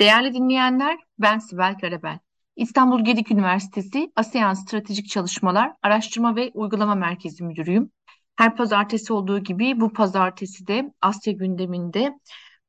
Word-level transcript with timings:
Değerli 0.00 0.34
dinleyenler, 0.34 0.98
ben 1.18 1.38
Sibel 1.38 1.78
Karabel. 1.78 2.18
İstanbul 2.56 3.04
Gedik 3.04 3.30
Üniversitesi 3.30 4.12
ASEAN 4.16 4.54
Stratejik 4.54 5.08
Çalışmalar 5.08 5.72
Araştırma 5.82 6.36
ve 6.36 6.50
Uygulama 6.54 6.94
Merkezi 6.94 7.44
Müdürüyüm. 7.44 7.90
Her 8.36 8.56
pazartesi 8.56 9.12
olduğu 9.12 9.38
gibi 9.38 9.80
bu 9.80 9.92
pazartesi 9.92 10.66
de 10.66 10.92
Asya 11.00 11.32
gündeminde 11.32 12.18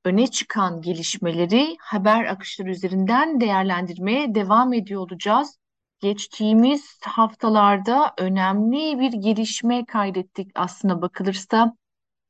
öne 0.05 0.27
çıkan 0.27 0.81
gelişmeleri 0.81 1.75
haber 1.79 2.25
akışları 2.25 2.69
üzerinden 2.69 3.41
değerlendirmeye 3.41 4.35
devam 4.35 4.73
ediyor 4.73 5.01
olacağız. 5.01 5.57
Geçtiğimiz 5.99 6.99
haftalarda 7.03 8.13
önemli 8.17 8.99
bir 8.99 9.11
gelişme 9.11 9.85
kaydettik 9.85 10.51
aslına 10.55 11.01
bakılırsa. 11.01 11.75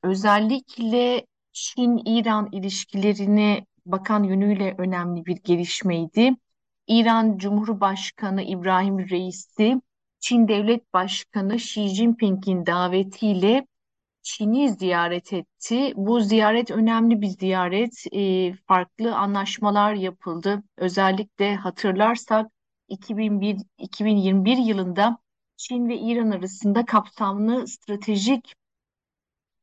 Özellikle 0.04 1.26
Çin-İran 1.54 2.50
ilişkilerini 2.52 3.66
bakan 3.92 4.24
yönüyle 4.24 4.76
önemli 4.78 5.26
bir 5.26 5.38
gelişmeydi. 5.44 6.32
İran 6.88 7.38
Cumhurbaşkanı 7.38 8.42
İbrahim 8.44 9.10
Reisi, 9.10 9.82
Çin 10.20 10.48
Devlet 10.48 10.94
Başkanı 10.94 11.56
Xi 11.56 11.88
Jinping'in 11.88 12.66
davetiyle 12.66 13.68
Çin'i 14.24 14.70
ziyaret 14.70 15.34
etti. 15.34 15.94
Bu 15.96 16.20
ziyaret 16.22 16.72
önemli 16.72 17.22
bir 17.22 17.28
ziyaret. 17.28 18.06
E, 18.12 18.54
farklı 18.54 19.16
anlaşmalar 19.16 19.94
yapıldı. 19.94 20.64
Özellikle 20.78 21.56
hatırlarsak 21.56 22.52
2001, 22.88 23.58
2021 23.78 24.58
yılında 24.58 25.18
Çin 25.58 25.90
ve 25.90 25.98
İran 25.98 26.32
arasında 26.32 26.86
kapsamlı 26.86 27.68
stratejik 27.68 28.56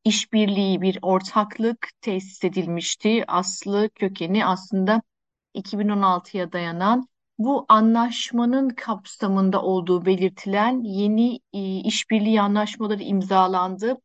işbirliği, 0.05 0.83
bir 0.83 0.98
ortaklık 1.02 1.88
tesis 2.01 2.45
edilmişti. 2.45 3.25
Aslı 3.29 3.91
kökeni 3.95 4.47
aslında 4.47 5.02
2016'ya 5.55 6.52
dayanan 6.52 7.09
bu 7.38 7.66
anlaşmanın 7.69 8.68
kapsamında 8.68 9.63
olduğu 9.63 10.07
belirtilen 10.07 10.82
yeni 10.82 11.40
e, 11.52 11.60
işbirliği 11.80 12.40
anlaşmaları 12.40 13.02
imzalandı. 13.02 13.96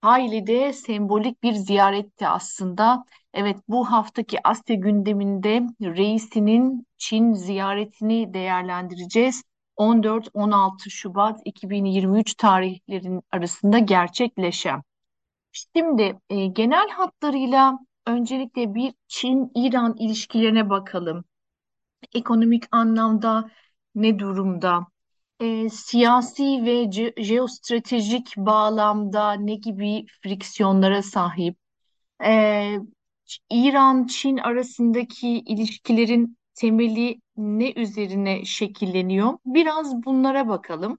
Hayli 0.00 0.46
de 0.46 0.72
sembolik 0.72 1.42
bir 1.42 1.52
ziyaretti 1.52 2.28
aslında. 2.28 3.04
Evet 3.34 3.56
bu 3.68 3.90
haftaki 3.92 4.38
Asya 4.48 4.76
gündeminde 4.76 5.66
reisinin 5.82 6.86
Çin 6.98 7.32
ziyaretini 7.34 8.34
değerlendireceğiz. 8.34 9.42
14-16 9.76 10.90
Şubat 10.90 11.40
2023 11.44 12.34
tarihlerin 12.34 13.22
arasında 13.32 13.78
gerçekleşen. 13.78 14.82
Şimdi 15.52 16.18
e, 16.30 16.46
genel 16.46 16.88
hatlarıyla 16.90 17.78
öncelikle 18.06 18.74
bir 18.74 18.94
Çin-İran 19.08 19.96
ilişkilerine 19.98 20.70
bakalım. 20.70 21.24
Ekonomik 22.14 22.64
anlamda 22.72 23.50
ne 23.94 24.20
durumda? 24.20 24.86
E, 25.40 25.70
siyasi 25.70 26.44
ve 26.44 26.84
ce- 26.84 27.24
jeostratejik 27.24 28.36
bağlamda 28.36 29.32
ne 29.32 29.54
gibi 29.54 30.06
friksiyonlara 30.22 31.02
sahip? 31.02 31.56
E, 32.24 32.78
İran-Çin 33.50 34.36
arasındaki 34.38 35.28
ilişkilerin 35.28 36.38
temeli 36.54 37.20
ne 37.36 37.72
üzerine 37.72 38.44
şekilleniyor? 38.44 39.38
Biraz 39.46 40.04
bunlara 40.04 40.48
bakalım. 40.48 40.98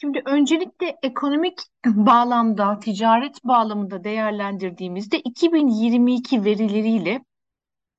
Şimdi 0.00 0.22
öncelikle 0.26 0.96
ekonomik 1.02 1.58
bağlamda, 1.86 2.78
ticaret 2.78 3.44
bağlamında 3.44 4.04
değerlendirdiğimizde 4.04 5.20
2022 5.20 6.44
verileriyle 6.44 7.24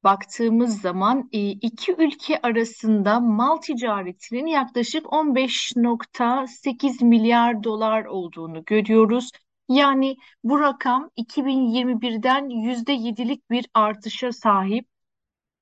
baktığımız 0.03 0.81
zaman 0.81 1.29
e, 1.31 1.49
iki 1.49 1.93
ülke 1.93 2.41
arasında 2.41 3.19
mal 3.19 3.57
ticaretinin 3.57 4.47
yaklaşık 4.47 5.05
15.8 5.05 7.05
milyar 7.05 7.63
dolar 7.63 8.05
olduğunu 8.05 8.65
görüyoruz. 8.65 9.31
Yani 9.69 10.17
bu 10.43 10.59
rakam 10.59 11.09
2021'den 11.17 12.49
%7'lik 12.49 13.49
bir 13.49 13.65
artışa 13.73 14.31
sahip 14.31 14.85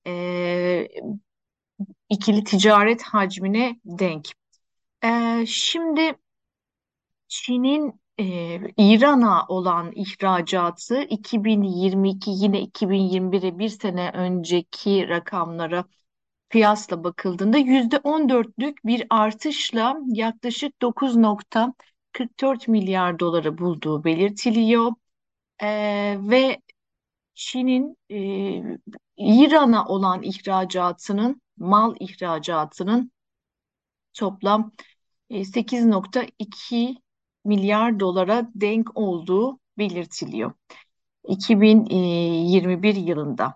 e, 0.07 0.87
ikili 2.09 2.43
ticaret 2.43 3.03
hacmine 3.03 3.79
denk. 3.85 4.25
E, 5.03 5.43
şimdi 5.47 6.15
Çin'in 7.27 8.01
e, 8.19 8.25
İran'a 8.77 9.45
olan 9.47 9.91
ihracatı 9.95 11.01
2022 11.01 12.31
yine 12.31 12.61
2021'e 12.61 13.59
bir 13.59 13.69
sene 13.69 14.11
önceki 14.13 15.09
rakamlara 15.09 15.85
kıyasla 16.49 17.03
bakıldığında 17.03 17.57
%14'lük 17.57 18.77
bir 18.85 19.07
artışla 19.09 19.97
yaklaşık 20.07 20.81
9.44 20.81 22.67
milyar 22.67 23.19
doları 23.19 23.57
bulduğu 23.57 24.03
belirtiliyor. 24.03 24.91
E, 25.63 25.67
ve 26.21 26.61
Çin'in 27.35 27.97
e, 28.11 28.77
İran'a 29.17 29.87
olan 29.87 30.23
ihracatının, 30.23 31.41
mal 31.57 31.95
ihracatının 31.99 33.11
toplam 34.13 34.71
8.2 35.29 36.95
milyar 37.47 37.99
dolara 37.99 38.49
denk 38.55 38.97
olduğu 38.97 39.59
belirtiliyor. 39.77 40.51
2021 41.27 42.95
yılında. 42.95 43.55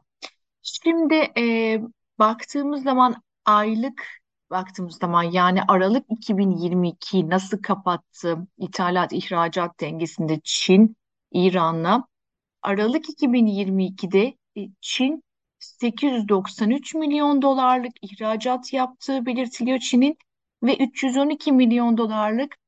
Şimdi 0.61 1.15
e, 1.37 1.77
baktığımız 2.19 2.83
zaman 2.83 3.15
aylık 3.45 4.21
baktığımız 4.51 4.97
zaman 4.97 5.23
yani 5.23 5.61
Aralık 5.67 6.05
2022 6.09 7.29
nasıl 7.29 7.61
kapattı? 7.61 8.37
İthalat 8.57 9.13
ihracat 9.13 9.79
dengesinde 9.79 10.41
Çin 10.43 10.95
İran'la. 11.31 12.07
Aralık 12.61 13.09
2022'de 13.09 14.37
e, 14.57 14.69
Çin 14.81 15.23
893 15.59 16.95
milyon 16.95 17.41
dolarlık 17.41 17.93
ihracat 18.01 18.73
yaptığı 18.73 19.25
belirtiliyor 19.25 19.79
Çin'in 19.79 20.17
ve 20.63 20.77
312 20.77 21.51
milyon 21.51 21.97
dolarlık 21.97 22.60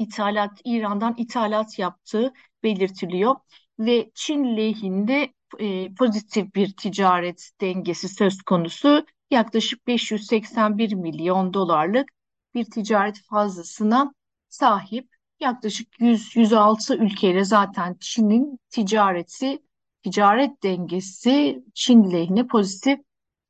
ithalat 0.00 0.60
İran'dan 0.64 1.14
ithalat 1.18 1.78
yaptığı 1.78 2.32
belirtiliyor. 2.62 3.36
Ve 3.78 4.10
Çin 4.14 4.56
lehinde 4.56 5.32
e, 5.58 5.94
pozitif 5.94 6.54
bir 6.54 6.76
ticaret 6.76 7.50
dengesi 7.60 8.08
söz 8.08 8.42
konusu. 8.42 9.06
Yaklaşık 9.30 9.86
581 9.86 10.92
milyon 10.92 11.54
dolarlık 11.54 12.08
bir 12.54 12.64
ticaret 12.64 13.20
fazlasına 13.30 14.14
sahip. 14.48 15.08
Yaklaşık 15.40 16.00
100-106 16.00 16.96
ülkeyle 16.96 17.44
zaten 17.44 17.96
Çin'in 18.00 18.58
ticareti, 18.70 19.58
ticaret 20.02 20.62
dengesi 20.62 21.64
Çin 21.74 22.12
lehine 22.12 22.46
pozitif 22.46 23.00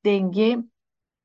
denge 0.05 0.59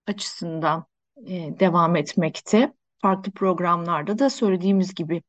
açısından 0.08 0.86
e, 1.28 1.60
devam 1.60 1.96
etmekte 1.96 2.74
farklı 3.06 3.32
programlarda 3.32 4.20
da 4.20 4.30
söylediğimiz 4.30 4.94
gibi. 4.94 5.22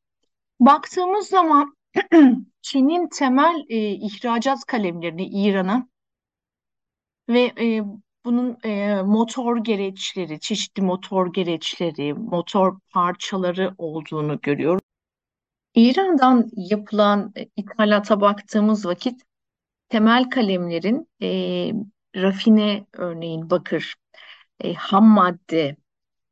Baktığımız 0.59 1.27
zaman 1.27 1.75
Çin'in 2.61 3.07
temel 3.07 3.65
e, 3.69 3.77
ihracat 3.91 4.65
kalemlerini 4.65 5.25
İran'a 5.25 5.87
ve 7.29 7.51
e, 7.59 7.83
bunun 8.25 8.57
e, 8.63 9.01
motor 9.01 9.57
gereçleri, 9.57 10.39
çeşitli 10.39 10.81
motor 10.81 11.33
gereçleri, 11.33 12.13
motor 12.13 12.79
parçaları 12.93 13.75
olduğunu 13.77 14.39
görüyoruz. 14.41 14.81
İran'dan 15.75 16.49
yapılan 16.55 17.31
e, 17.35 17.47
ithalata 17.55 18.21
baktığımız 18.21 18.85
vakit 18.85 19.21
temel 19.89 20.29
kalemlerin 20.29 21.09
e, 21.21 21.29
rafine 22.15 22.85
örneğin 22.93 23.49
bakır, 23.49 23.95
e, 24.59 24.73
ham 24.73 25.05
madde, 25.05 25.77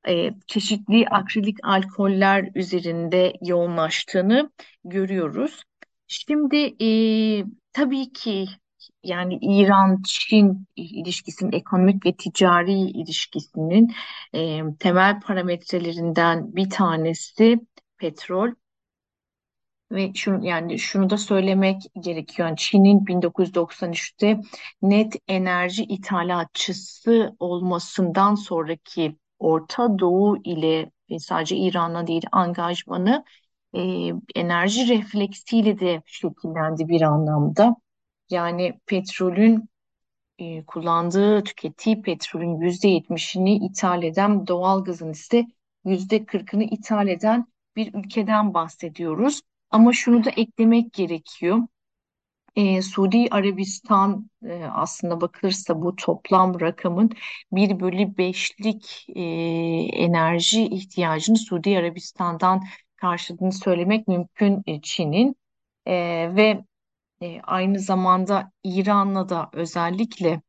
e, 0.08 0.32
çeşitli 0.48 1.08
akrilik 1.08 1.58
alkoller 1.64 2.50
üzerinde 2.56 3.34
yoğunlaştığını 3.42 4.52
görüyoruz. 4.84 5.64
Şimdi 6.08 6.76
e, 6.84 6.90
tabii 7.74 8.14
ki 8.14 8.48
yani 9.04 9.40
İran-Çin 9.42 10.68
ilişkisinin 10.76 11.52
ekonomik 11.52 12.06
ve 12.06 12.16
ticari 12.16 12.74
ilişkisinin 12.74 13.94
e, 14.34 14.62
temel 14.80 15.20
parametrelerinden 15.20 16.56
bir 16.56 16.70
tanesi 16.70 17.60
petrol. 17.98 18.52
Ve 19.92 20.12
şunu 20.14 20.46
yani 20.46 20.80
şunu 20.80 21.10
da 21.10 21.18
söylemek 21.18 21.82
gerekiyor. 22.00 22.56
Çin'in 22.58 23.00
1993'te 23.06 24.42
net 24.82 25.16
enerji 25.28 25.84
ithalatçısı 25.84 27.36
olmasından 27.40 28.36
sonraki 28.36 29.16
Orta 29.40 30.00
Doğu 30.00 30.38
ile 30.44 30.92
sadece 31.20 31.56
İran'la 31.58 32.08
değil 32.08 32.24
angajmanı 32.32 33.24
e, 33.76 34.12
enerji 34.36 34.88
refleksiyle 34.90 35.80
de 35.80 36.02
şekillendi 36.06 36.88
bir 36.88 37.02
anlamda. 37.02 37.76
Yani 38.30 38.80
petrolün 38.86 39.70
e, 40.40 40.66
kullandığı, 40.66 41.44
tükettiği 41.44 42.02
petrolün 42.02 42.60
yüzde 42.62 42.88
yetmişini 42.88 43.56
ithal 43.56 44.04
eden, 44.04 44.48
doğalgazın 44.48 45.12
ise 45.12 45.46
yüzde 45.86 46.26
kırkını 46.26 46.64
ithal 46.64 47.08
eden 47.08 47.46
bir 47.76 47.94
ülkeden 47.94 48.54
bahsediyoruz. 48.54 49.42
Ama 49.70 49.94
şunu 49.94 50.24
da 50.24 50.30
eklemek 50.30 50.94
gerekiyor. 50.94 51.60
E, 52.56 52.82
Suudi 52.82 53.28
Arabistan 53.32 54.30
e, 54.46 54.64
aslında 54.64 55.22
bakılırsa 55.22 55.82
bu 55.82 55.96
toplam 55.96 56.60
rakamın 56.60 57.12
bir 57.52 57.80
bölü 57.80 58.18
beşlik 58.18 59.06
e, 59.16 59.22
enerji 59.94 60.66
ihtiyacını 60.66 61.38
Suudi 61.38 61.78
Arabistan'dan 61.78 62.64
karşıladığını 62.96 63.52
söylemek 63.52 64.08
mümkün 64.08 64.64
e, 64.68 64.82
Çin'in. 64.82 65.36
E, 65.86 65.94
ve 66.36 66.64
e, 67.22 67.42
aynı 67.42 67.80
zamanda 67.80 68.52
İran'la 68.64 69.30
da 69.30 69.50
özellikle 69.54 70.42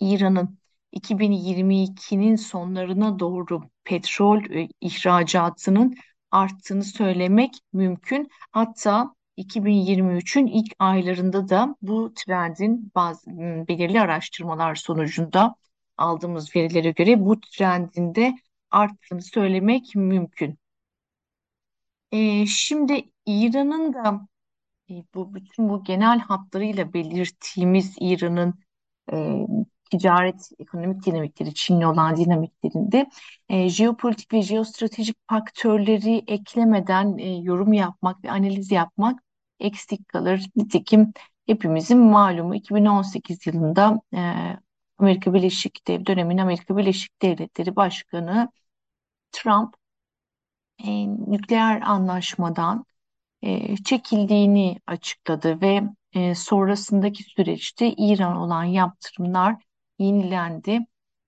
İran'ın 0.00 0.58
2022'nin 0.92 2.36
sonlarına 2.36 3.18
doğru 3.18 3.62
petrol 3.84 4.44
e, 4.50 4.68
ihracatının 4.80 5.94
arttığını 6.30 6.84
söylemek 6.84 7.54
mümkün. 7.72 8.28
Hatta 8.50 9.14
2023'ün 9.42 10.46
ilk 10.46 10.72
aylarında 10.78 11.48
da 11.48 11.76
bu 11.82 12.12
trendin 12.14 12.92
bazı 12.94 13.30
m, 13.30 13.68
belirli 13.68 14.00
araştırmalar 14.00 14.74
sonucunda 14.74 15.54
aldığımız 15.96 16.56
verilere 16.56 16.90
göre 16.90 17.20
bu 17.24 17.40
trendin 17.40 18.14
de 18.14 18.34
arttığını 18.70 19.22
söylemek 19.22 19.94
mümkün. 19.94 20.58
E, 22.12 22.46
şimdi 22.46 23.10
İran'ın 23.26 23.94
da 23.94 24.28
e, 24.90 24.94
bu 25.14 25.34
bütün 25.34 25.68
bu 25.68 25.84
genel 25.84 26.18
hatlarıyla 26.18 26.92
belirttiğimiz 26.92 27.96
İran'ın 28.00 28.54
e, 29.12 29.46
ticaret, 29.90 30.50
ekonomik 30.58 31.06
dinamikleri, 31.06 31.54
Çin'le 31.54 31.82
olan 31.82 32.16
dinamiklerinde 32.16 33.10
e, 33.48 33.68
jeopolitik 33.68 34.32
ve 34.32 34.42
jeostratejik 34.42 35.16
faktörleri 35.28 36.24
eklemeden 36.26 37.18
e, 37.18 37.36
yorum 37.42 37.72
yapmak 37.72 38.24
ve 38.24 38.30
analiz 38.30 38.70
yapmak 38.72 39.22
eksik 39.62 40.08
kalır. 40.08 40.46
Nitekim 40.56 41.12
hepimizin 41.46 41.98
malumu 41.98 42.54
2018 42.54 43.46
yılında 43.46 44.00
e, 44.14 44.20
Amerika 44.98 45.34
Birleşik 45.34 45.86
Devletleri 45.88 46.06
dönemin 46.06 46.38
Amerika 46.38 46.76
Birleşik 46.76 47.22
Devletleri 47.22 47.76
Başkanı 47.76 48.52
Trump 49.32 49.74
e, 50.84 51.06
nükleer 51.06 51.80
anlaşmadan 51.80 52.84
e, 53.42 53.76
çekildiğini 53.76 54.80
açıkladı 54.86 55.60
ve 55.60 55.82
e, 56.12 56.34
sonrasındaki 56.34 57.22
süreçte 57.24 57.92
İran 57.92 58.36
olan 58.36 58.64
yaptırımlar 58.64 59.56
yenilendi. 59.98 60.80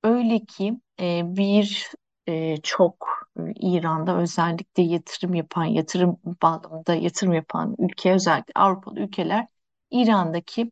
Öyle 0.02 0.44
ki 0.44 0.81
e, 1.00 1.22
bir 1.36 1.90
e, 2.26 2.56
çok 2.56 3.24
İran'da 3.60 4.16
özellikle 4.19 4.82
yatırım 4.82 5.34
yapan, 5.34 5.64
yatırım 5.64 6.16
bağlamında 6.42 6.94
yatırım 6.94 7.32
yapan 7.32 7.75
ülke 7.78 8.12
özellikle 8.12 8.52
Avrupalı 8.54 9.00
ülkeler 9.00 9.46
İran'daki 9.90 10.70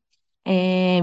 e, 0.48 0.52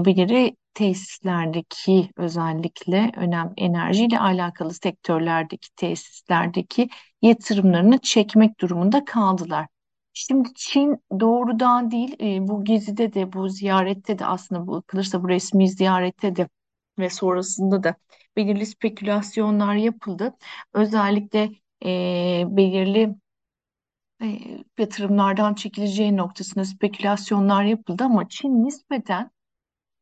belirli 0.04 0.56
tesislerdeki 0.74 2.10
özellikle 2.16 3.12
önem 3.16 3.52
enerjiyle 3.56 4.18
alakalı 4.20 4.74
sektörlerdeki 4.74 5.68
tesislerdeki 5.76 6.88
yatırımlarını 7.22 7.98
çekmek 7.98 8.60
durumunda 8.60 9.04
kaldılar. 9.04 9.66
Şimdi 10.12 10.48
Çin 10.56 10.96
doğrudan 11.20 11.90
değil 11.90 12.16
e, 12.20 12.48
bu 12.48 12.64
gezide 12.64 13.14
de 13.14 13.32
bu 13.32 13.48
ziyarette 13.48 14.18
de 14.18 14.26
aslında 14.26 14.66
bu 14.66 14.72
bakılırsa 14.72 15.22
bu 15.22 15.28
resmi 15.28 15.68
ziyarette 15.70 16.36
de 16.36 16.48
ve 16.98 17.10
sonrasında 17.10 17.82
da 17.82 17.94
belirli 18.36 18.66
spekülasyonlar 18.66 19.74
yapıldı. 19.74 20.36
Özellikle 20.74 21.50
e, 21.84 22.44
belirli 22.46 23.14
yatırımlardan 24.78 25.54
çekileceği 25.54 26.16
noktasında 26.16 26.64
spekülasyonlar 26.64 27.64
yapıldı 27.64 28.04
ama 28.04 28.28
Çin 28.28 28.64
nispeten 28.64 29.30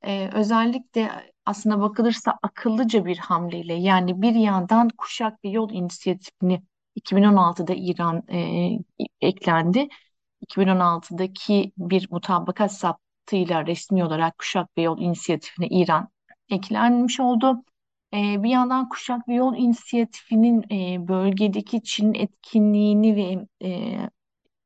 e, 0.03 0.31
özellikle 0.35 1.11
aslında 1.47 1.81
bakılırsa 1.81 2.39
akıllıca 2.43 3.07
bir 3.07 3.19
hamleyle 3.19 3.75
yani 3.75 4.23
bir 4.23 4.35
yandan 4.35 4.89
Kuşak 4.99 5.45
ve 5.45 5.49
Yol 5.49 5.71
inisiyatifini 5.73 6.63
2016'da 6.95 7.75
İran 7.77 8.25
e, 8.33 8.71
eklendi. 9.21 9.89
2016'daki 10.43 11.73
bir 11.79 12.09
mutabakat 12.11 12.73
saptığıyla 12.75 13.67
resmi 13.67 14.05
olarak 14.05 14.39
Kuşak 14.39 14.69
ve 14.79 14.83
Yol 14.83 15.01
inisiyatifine 15.01 15.69
İran 15.69 16.09
eklenmiş 16.51 17.21
oldu. 17.21 17.65
E, 18.15 18.43
bir 18.43 18.51
yandan 18.51 18.89
Kuşak 18.89 19.29
ve 19.29 19.35
Yol 19.35 19.57
inisiyatifinin 19.57 20.63
e, 20.73 21.09
bölgedeki 21.09 21.83
Çin 21.83 22.15
etkinliğini 22.15 23.17
ve 23.17 23.47
e, 23.69 23.99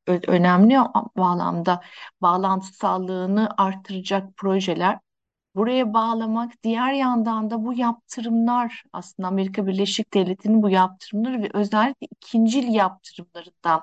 önemli 0.07 0.79
bağlamda 1.17 1.81
bağlantısallığını 2.23 3.49
artıracak 3.57 4.37
projeler 4.37 4.99
buraya 5.55 5.95
bağlamak. 5.95 6.53
Diğer 6.65 6.93
yandan 6.93 7.51
da 7.51 7.65
bu 7.65 7.75
yaptırımlar 7.75 8.85
aslında 8.93 9.29
Amerika 9.29 9.67
Birleşik 9.67 10.15
Devletleri'nin 10.15 10.63
bu 10.63 10.71
yaptırımları 10.71 11.43
ve 11.43 11.51
özellikle 11.55 12.07
ikincil 12.11 12.75
yaptırımlarından 12.75 13.83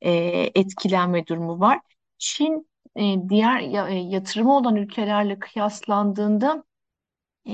e, 0.00 0.10
etkilenme 0.54 1.26
durumu 1.26 1.60
var. 1.60 1.80
Çin 2.18 2.68
e, 2.96 3.28
diğer 3.28 3.60
e, 3.88 3.94
yatırımı 3.94 4.56
olan 4.56 4.76
ülkelerle 4.76 5.38
kıyaslandığında 5.38 6.64
e, 7.48 7.52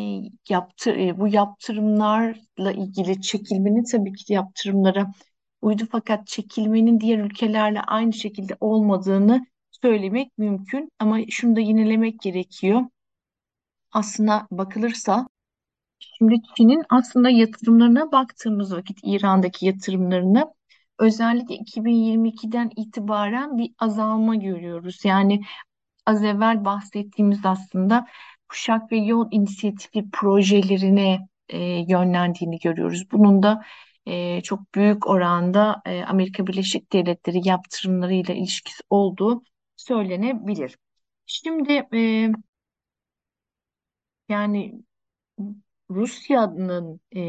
yaptı, 0.49 0.91
e, 0.91 1.19
bu 1.21 1.29
yaptırımlarla 1.29 2.73
ilgili 2.73 3.21
çekilmenin 3.23 3.85
tabii 3.85 4.13
ki 4.13 4.33
yaptırımlara 4.33 5.13
uydu 5.63 5.85
fakat 5.93 6.27
çekilmenin 6.27 7.01
diğer 7.01 7.19
ülkelerle 7.19 7.81
aynı 7.81 8.13
şekilde 8.13 8.57
olmadığını 8.61 9.47
söylemek 9.83 10.39
mümkün. 10.39 10.91
Ama 10.99 11.19
şunu 11.31 11.57
da 11.57 11.61
yinelemek 11.61 12.21
gerekiyor. 12.21 12.83
Aslına 13.93 14.49
bakılırsa 14.51 15.27
Şimdi 16.01 16.35
Çin'in 16.57 16.83
aslında 16.91 17.31
yatırımlarına 17.31 18.13
baktığımız 18.13 18.75
vakit 18.75 18.99
İran'daki 19.03 19.67
yatırımlarını 19.67 20.55
özellikle 20.99 21.55
2022'den 21.55 22.71
itibaren 22.77 23.59
bir 23.59 23.73
azalma 23.79 24.35
görüyoruz. 24.35 25.05
Yani 25.05 25.41
az 26.07 26.25
evvel 26.25 26.65
bahsettiğimiz 26.65 27.41
aslında 27.45 28.07
Kuşak 28.49 28.93
ve 28.93 28.97
Yol 28.97 29.29
inisiyatifi 29.31 30.11
projelerine 30.13 31.29
e, 31.49 31.59
yönlendiğini 31.89 32.59
görüyoruz. 32.59 33.11
Bunun 33.13 33.43
da 33.43 33.65
e, 34.07 34.41
çok 34.43 34.75
büyük 34.75 35.07
oranda 35.07 35.83
e, 35.87 36.03
Amerika 36.03 36.47
Birleşik 36.47 36.93
Devletleri 36.93 37.49
yaptırımlarıyla 37.49 38.35
ilişkisi 38.35 38.83
olduğu 38.91 39.43
söylenebilir. 39.77 40.79
Şimdi 41.27 41.73
e, 41.95 42.29
yani 44.29 44.83
Rusya'nın 45.91 47.01
e, 47.17 47.21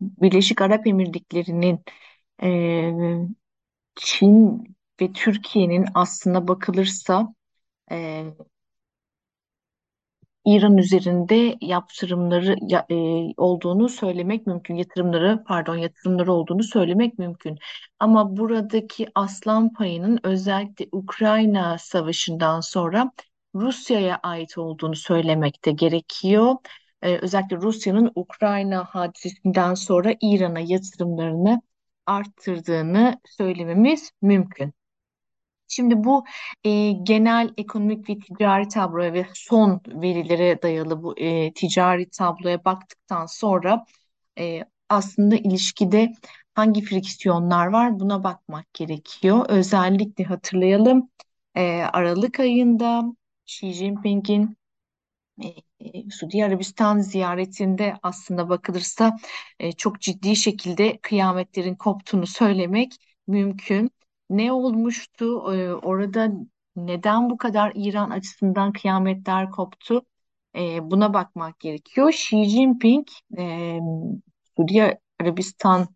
Birleşik 0.00 0.62
Arap 0.62 0.86
Emirlikleri'nin 0.86 1.80
e, 2.42 2.48
Çin 3.96 4.64
ve 5.00 5.12
Türkiye'nin 5.12 5.86
aslına 5.94 6.48
bakılırsa 6.48 7.34
e, 7.90 8.24
İran 10.44 10.76
üzerinde 10.78 11.56
yaptırımları 11.60 12.56
ya- 12.68 12.86
e, 12.90 12.94
olduğunu 13.36 13.88
söylemek 13.88 14.46
mümkün. 14.46 14.74
Yatırımları, 14.74 15.44
pardon, 15.46 15.76
yatırımları 15.76 16.32
olduğunu 16.32 16.62
söylemek 16.62 17.18
mümkün. 17.18 17.58
Ama 17.98 18.36
buradaki 18.36 19.06
aslan 19.14 19.72
payının 19.72 20.20
özellikle 20.24 20.88
Ukrayna 20.92 21.78
Savaşı'ndan 21.78 22.60
sonra 22.60 23.12
Rusya'ya 23.54 24.20
ait 24.22 24.58
olduğunu 24.58 24.96
söylemek 24.96 25.64
de 25.64 25.72
gerekiyor. 25.72 26.54
E, 27.02 27.16
özellikle 27.16 27.56
Rusya'nın 27.56 28.12
Ukrayna 28.14 28.84
hadisesinden 28.84 29.74
sonra 29.74 30.14
İran'a 30.20 30.60
yatırımlarını 30.60 31.62
arttırdığını 32.06 33.20
söylememiz 33.26 34.10
mümkün. 34.22 34.72
Şimdi 35.72 36.04
bu 36.04 36.24
e, 36.64 36.92
genel 36.92 37.50
ekonomik 37.56 38.08
ve 38.10 38.18
ticari 38.18 38.68
tabloya 38.68 39.12
ve 39.12 39.26
son 39.34 39.80
verilere 39.86 40.62
dayalı 40.62 41.02
bu 41.02 41.18
e, 41.18 41.52
ticari 41.54 42.10
tabloya 42.10 42.64
baktıktan 42.64 43.26
sonra 43.26 43.84
e, 44.38 44.64
aslında 44.88 45.36
ilişkide 45.36 46.12
hangi 46.54 46.82
friksiyonlar 46.82 47.66
var 47.66 48.00
buna 48.00 48.24
bakmak 48.24 48.74
gerekiyor. 48.74 49.46
Özellikle 49.48 50.24
hatırlayalım 50.24 51.10
e, 51.54 51.82
Aralık 51.92 52.40
ayında 52.40 53.04
Xi 53.46 53.72
Jinping'in 53.72 54.56
e, 55.42 55.46
e, 55.80 56.10
Suudi 56.10 56.44
Arabistan 56.44 56.98
ziyaretinde 56.98 57.94
aslında 58.02 58.48
bakılırsa 58.48 59.16
e, 59.58 59.72
çok 59.72 60.00
ciddi 60.00 60.36
şekilde 60.36 60.98
kıyametlerin 61.02 61.74
koptuğunu 61.74 62.26
söylemek 62.26 62.92
mümkün. 63.26 63.90
Ne 64.32 64.52
olmuştu? 64.52 65.54
E, 65.54 65.74
orada 65.74 66.32
neden 66.76 67.30
bu 67.30 67.36
kadar 67.36 67.72
İran 67.74 68.10
açısından 68.10 68.72
kıyametler 68.72 69.50
koptu? 69.50 70.02
E, 70.56 70.90
buna 70.90 71.14
bakmak 71.14 71.60
gerekiyor. 71.60 72.08
Xi 72.12 72.44
Jinping 72.44 73.08
e, 73.38 73.78
Suudi 74.56 74.98
Arabistan 75.20 75.88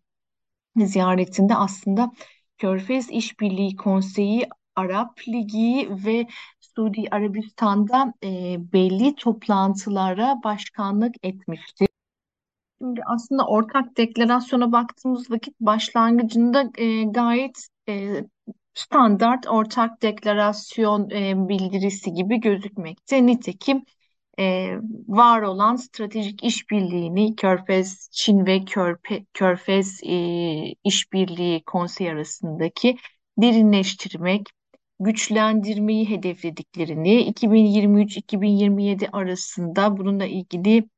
ziyaretinde 0.77 1.55
aslında 1.55 2.11
Körfez 2.57 3.09
İşbirliği 3.09 3.75
Konseyi, 3.75 4.47
Arap 4.75 5.19
Ligi 5.27 5.89
ve 6.05 6.27
Suudi 6.59 7.03
Arabistan'da 7.11 8.13
e, 8.23 8.57
belli 8.73 9.15
toplantılara 9.15 10.39
başkanlık 10.43 11.15
etmişti. 11.23 11.85
Şimdi 12.81 13.01
aslında 13.05 13.47
ortak 13.47 13.97
deklarasyona 13.97 14.71
baktığımız 14.71 15.31
vakit 15.31 15.59
başlangıcında 15.59 16.71
e, 16.77 17.03
gayet 17.03 17.67
e, 17.89 18.23
standart 18.73 19.47
ortak 19.47 20.01
deklarasyon 20.01 21.09
e, 21.09 21.49
bildirisi 21.49 22.13
gibi 22.13 22.39
gözükmekte. 22.39 23.25
Nitekim 23.25 23.85
e, 24.39 24.75
var 25.07 25.41
olan 25.41 25.75
stratejik 25.75 26.43
işbirliğini 26.43 27.35
Körfez, 27.35 28.09
Çin 28.11 28.45
ve 28.45 28.65
Körpe, 28.65 29.25
Körfez 29.33 29.99
e, 30.03 30.15
İşbirliği 30.83 31.63
Konseyi 31.63 32.11
arasındaki 32.11 32.97
derinleştirmek, 33.37 34.49
güçlendirmeyi 34.99 36.09
hedeflediklerini 36.09 37.21
2023-2027 37.31 39.09
arasında 39.11 39.97
bununla 39.97 40.25
ilgili 40.25 40.89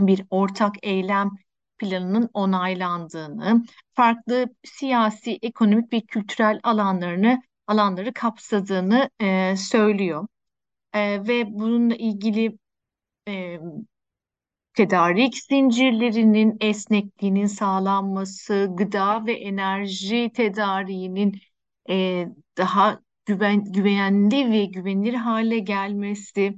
bir 0.00 0.24
ortak 0.30 0.74
eylem 0.82 1.30
planının 1.78 2.30
onaylandığını, 2.34 3.64
farklı 3.94 4.48
siyasi, 4.64 5.38
ekonomik 5.42 5.92
ve 5.92 6.00
kültürel 6.00 6.60
alanlarını 6.62 7.42
alanları 7.66 8.12
kapsadığını 8.12 9.10
e, 9.20 9.56
söylüyor. 9.56 10.26
E, 10.94 11.00
ve 11.28 11.44
bununla 11.48 11.94
ilgili 11.96 12.58
e, 13.28 13.60
tedarik 14.74 15.36
zincirlerinin 15.36 16.56
esnekliğinin 16.60 17.46
sağlanması, 17.46 18.68
gıda 18.76 19.26
ve 19.26 19.32
enerji 19.32 20.30
tedariğinin 20.34 21.40
e, 21.90 22.26
daha 22.58 23.00
güven, 23.26 23.64
güvenli 23.64 24.50
ve 24.52 24.64
güvenilir 24.64 25.14
hale 25.14 25.58
gelmesi, 25.58 26.54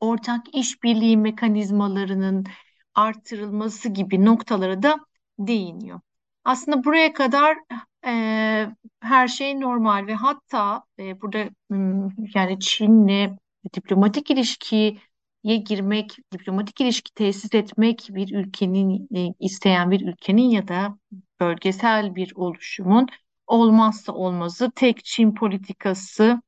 ortak 0.00 0.54
işbirliği 0.54 1.16
mekanizmalarının 1.16 2.46
artırılması 2.94 3.88
gibi 3.88 4.24
noktalara 4.24 4.82
da 4.82 4.96
değiniyor. 5.38 6.00
Aslında 6.44 6.84
buraya 6.84 7.12
kadar 7.12 7.56
e, 8.06 8.68
her 9.00 9.28
şey 9.28 9.60
normal 9.60 10.06
ve 10.06 10.14
hatta 10.14 10.84
e, 10.98 11.20
burada 11.20 11.48
yani 12.34 12.60
Çin'le 12.60 13.36
diplomatik 13.74 14.30
ilişkiye 14.30 15.56
girmek, 15.66 16.16
diplomatik 16.32 16.80
ilişki 16.80 17.14
tesis 17.14 17.54
etmek 17.54 18.06
bir 18.10 18.34
ülkenin 18.34 19.08
e, 19.16 19.34
isteyen 19.40 19.90
bir 19.90 20.00
ülkenin 20.00 20.50
ya 20.50 20.68
da 20.68 20.98
bölgesel 21.40 22.14
bir 22.14 22.32
oluşumun 22.36 23.06
olmazsa 23.46 24.12
olmazı 24.12 24.70
tek 24.76 25.04
Çin 25.04 25.34
politikası 25.34 26.42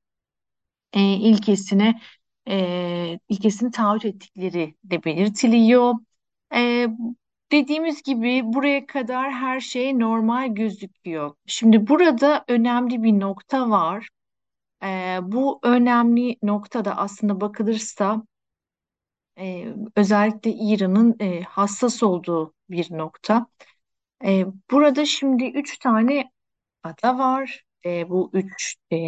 e, 0.92 1.00
ilkesine 1.00 2.00
e, 2.48 3.18
ilkesini 3.28 3.70
taahhüt 3.70 4.04
ettikleri 4.04 4.74
de 4.84 5.04
belirtiliyor. 5.04 5.94
E, 6.54 6.88
dediğimiz 7.52 8.02
gibi 8.02 8.42
buraya 8.44 8.86
kadar 8.86 9.32
her 9.32 9.60
şey 9.60 9.98
normal 9.98 10.54
gözüküyor. 10.54 11.34
Şimdi 11.46 11.86
burada 11.88 12.44
önemli 12.48 13.02
bir 13.02 13.20
nokta 13.20 13.70
var. 13.70 14.08
E, 14.84 15.18
bu 15.22 15.60
önemli 15.62 16.36
noktada 16.42 16.96
aslında 16.96 17.40
bakılırsa 17.40 18.22
e, 19.38 19.74
özellikle 19.96 20.50
İran'ın 20.52 21.16
e, 21.20 21.42
hassas 21.42 22.02
olduğu 22.02 22.54
bir 22.70 22.92
nokta. 22.98 23.46
E, 24.24 24.46
burada 24.70 25.06
şimdi 25.06 25.44
üç 25.44 25.78
tane 25.78 26.30
ada 26.82 27.18
var. 27.18 27.64
E, 27.84 28.10
bu 28.10 28.30
üç 28.32 28.76
e, 28.92 28.98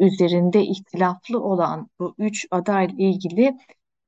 üzerinde 0.00 0.62
ihtilaflı 0.62 1.40
olan 1.40 1.88
bu 1.98 2.14
üç 2.18 2.46
adayla 2.50 2.94
ilgili 2.98 3.56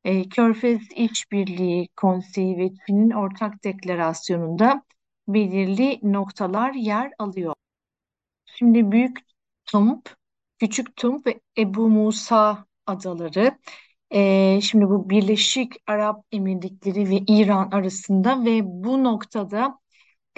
e, 0.04 0.28
Körfez 0.28 0.80
İşbirliği 0.96 1.88
Konseyi 1.96 2.58
ve 2.58 2.70
Çin'in 2.87 3.11
ortak 3.11 3.64
deklarasyonunda 3.64 4.82
belirli 5.28 6.00
noktalar 6.02 6.73
yer 6.73 7.12
alıyor. 7.18 7.54
Şimdi 8.46 8.92
Büyük 8.92 9.18
Tump, 9.66 10.14
Küçük 10.58 10.96
Tump 10.96 11.26
ve 11.26 11.40
Ebu 11.58 11.88
Musa 11.88 12.66
adaları. 12.87 13.58
E, 14.11 14.61
şimdi 14.62 14.84
bu 14.88 15.11
Birleşik 15.11 15.73
Arap 15.87 16.25
Emirlikleri 16.32 17.11
ve 17.11 17.16
İran 17.28 17.70
arasında 17.70 18.44
ve 18.44 18.61
bu 18.64 19.04
noktada 19.04 19.78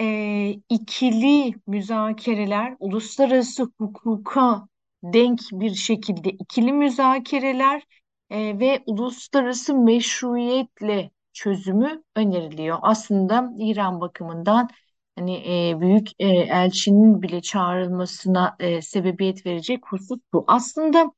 e, 0.01 0.49
ikili 0.69 1.53
müzakereler, 1.67 2.75
uluslararası 2.79 3.71
hukuka 3.79 4.67
denk 5.03 5.39
bir 5.51 5.75
şekilde 5.75 6.29
ikili 6.29 6.73
müzakereler 6.73 7.83
e, 8.29 8.59
ve 8.59 8.83
uluslararası 8.85 9.75
meşruiyetle 9.75 11.11
çözümü 11.33 12.03
öneriliyor. 12.15 12.77
Aslında 12.81 13.51
İran 13.59 14.01
bakımından 14.01 14.69
hani 15.15 15.35
e, 15.71 15.79
büyük 15.81 16.07
e, 16.19 16.27
elçinin 16.27 17.21
bile 17.21 17.41
çağrılmasına 17.41 18.55
e, 18.59 18.81
sebebiyet 18.81 19.45
verecek 19.45 19.83
husus 19.91 20.19
bu. 20.33 20.45
Aslında 20.47 21.11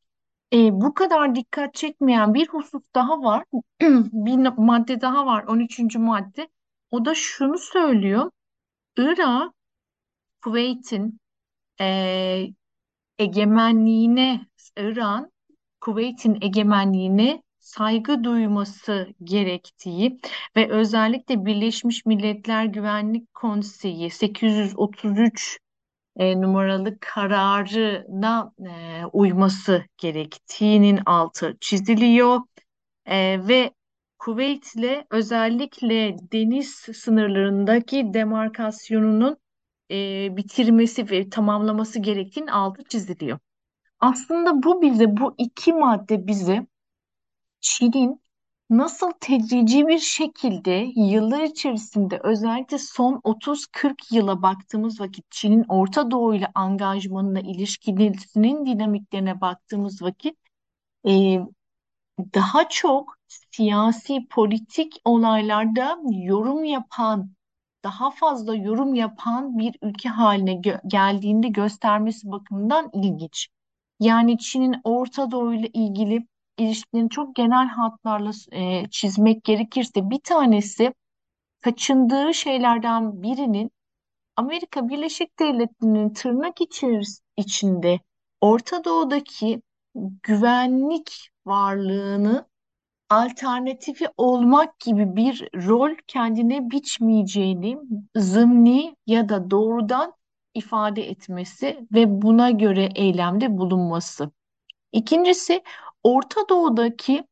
e, 0.53 0.81
bu 0.81 0.93
kadar 0.93 1.35
dikkat 1.35 1.73
çekmeyen 1.73 2.33
bir 2.33 2.47
husus 2.47 2.83
daha 2.95 3.23
var. 3.23 3.45
Bir 4.13 4.57
madde 4.57 5.01
daha 5.01 5.25
var, 5.25 5.43
13. 5.43 5.99
madde. 5.99 6.49
O 6.91 7.05
da 7.05 7.15
şunu 7.15 7.57
söylüyor. 7.57 8.31
Irak, 8.97 9.53
Kuveyt'in 10.43 11.19
e, 11.81 12.47
egemenliğine, 13.19 14.47
İran, 14.77 15.31
Kuveyt'in 15.81 16.37
egemenliğine 16.41 17.43
saygı 17.59 18.23
duyması 18.23 19.07
gerektiği 19.23 20.19
ve 20.55 20.69
özellikle 20.69 21.45
Birleşmiş 21.45 22.05
Milletler 22.05 22.65
Güvenlik 22.65 23.33
Konseyi 23.33 24.11
833 24.11 25.59
e, 26.17 26.41
numaralı 26.41 26.97
kararına 26.99 28.53
e, 28.59 29.05
uyması 29.13 29.85
gerektiğinin 29.97 30.99
altı 31.05 31.57
çiziliyor. 31.61 32.39
E, 33.05 33.47
ve 33.47 33.71
Kuveyt'le 34.19 35.05
özellikle 35.09 36.15
deniz 36.31 36.69
sınırlarındaki 36.75 38.13
demarkasyonunun 38.13 39.37
e, 39.91 39.97
bitirmesi 40.37 41.09
ve 41.11 41.29
tamamlaması 41.29 41.99
gerektiğinin 41.99 42.51
altı 42.51 42.83
çiziliyor. 42.83 43.39
Aslında 43.99 44.63
bu 44.63 44.81
bize, 44.81 45.17
bu 45.17 45.35
iki 45.37 45.73
madde 45.73 46.27
bize 46.27 46.67
Çin'in 47.61 48.21
nasıl 48.69 49.11
tedrici 49.21 49.87
bir 49.87 49.99
şekilde 49.99 50.87
yıllar 50.95 51.43
içerisinde 51.43 52.19
özellikle 52.23 52.77
son 52.77 53.21
30-40 53.23 54.11
yıla 54.11 54.41
baktığımız 54.41 55.01
vakit 55.01 55.25
Çin'in 55.31 55.65
Orta 55.69 56.11
Doğu 56.11 56.35
ile 56.35 56.47
angajmanına 56.55 57.39
ilişkilerinin 57.39 58.65
dinamiklerine 58.65 59.41
baktığımız 59.41 60.01
vakit 60.01 60.37
e, 61.07 61.39
daha 62.35 62.69
çok 62.69 63.15
siyasi 63.27 64.27
politik 64.29 64.93
olaylarda 65.05 65.99
yorum 66.11 66.63
yapan, 66.63 67.31
daha 67.83 68.11
fazla 68.11 68.55
yorum 68.55 68.95
yapan 68.95 69.57
bir 69.59 69.75
ülke 69.81 70.09
haline 70.09 70.53
gö- 70.53 70.87
geldiğinde 70.89 71.47
göstermesi 71.47 72.31
bakımından 72.31 72.89
ilginç. 72.93 73.49
Yani 73.99 74.37
Çin'in 74.37 74.75
Orta 74.83 75.31
Doğu 75.31 75.53
ile 75.53 75.67
ilgili 75.67 76.27
ilişkilerini 76.57 77.09
çok 77.09 77.35
genel 77.35 77.67
hatlarla 77.67 78.31
e, 78.51 78.89
çizmek 78.89 79.43
gerekirse 79.43 80.09
bir 80.09 80.19
tanesi 80.23 80.93
kaçındığı 81.61 82.33
şeylerden 82.33 83.23
birinin 83.23 83.71
Amerika 84.35 84.89
Birleşik 84.89 85.39
Devletleri'nin 85.39 86.09
tırnak 86.13 86.61
içeris- 86.61 87.21
içinde 87.37 87.99
Orta 88.41 88.83
Doğu'daki 88.83 89.61
güvenlik 90.23 91.29
varlığını 91.45 92.47
alternatifi 93.09 94.07
olmak 94.17 94.79
gibi 94.79 95.15
bir 95.15 95.49
rol 95.67 95.95
kendine 96.07 96.71
biçmeyeceğini 96.71 97.77
zımni 98.15 98.95
ya 99.07 99.29
da 99.29 99.51
doğrudan 99.51 100.13
ifade 100.53 101.09
etmesi 101.09 101.87
ve 101.93 102.21
buna 102.21 102.51
göre 102.51 102.89
eylemde 102.95 103.57
bulunması. 103.57 104.31
İkincisi 104.91 105.63
Orta 106.03 106.41
Doğu'daki 106.49 107.23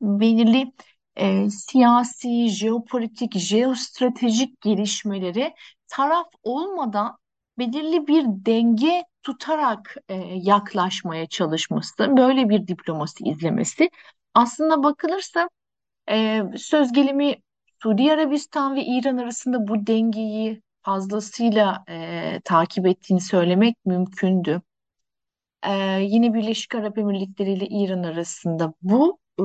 belirli 0.00 0.72
e, 1.16 1.50
siyasi, 1.50 2.48
jeopolitik, 2.48 3.38
jeostratejik 3.38 4.60
gelişmeleri 4.60 5.54
taraf 5.88 6.26
olmadan 6.42 7.18
belirli 7.58 8.06
bir 8.06 8.24
denge 8.26 9.04
tutarak 9.22 9.96
e, 10.08 10.14
yaklaşmaya 10.34 11.26
çalışması, 11.26 12.16
böyle 12.16 12.48
bir 12.48 12.66
diplomasi 12.68 13.24
izlemesi. 13.24 13.90
aslında 14.34 14.82
bakılırsa 14.82 15.48
e, 16.10 16.42
söz 16.56 16.92
gelimi 16.92 17.36
Suudi 17.82 18.12
Arabistan 18.12 18.76
ve 18.76 18.84
İran 18.84 19.16
arasında 19.16 19.68
bu 19.68 19.86
dengeyi 19.86 20.62
fazlasıyla 20.86 21.84
e, 21.88 22.40
takip 22.44 22.86
ettiğini 22.86 23.20
söylemek 23.20 23.76
mümkündü. 23.86 24.62
E, 25.62 25.72
yine 26.02 26.34
Birleşik 26.34 26.74
Arap 26.74 26.98
Emirlikleri 26.98 27.52
ile 27.52 27.66
İran 27.66 28.02
arasında 28.02 28.74
bu 28.82 29.18
e, 29.38 29.42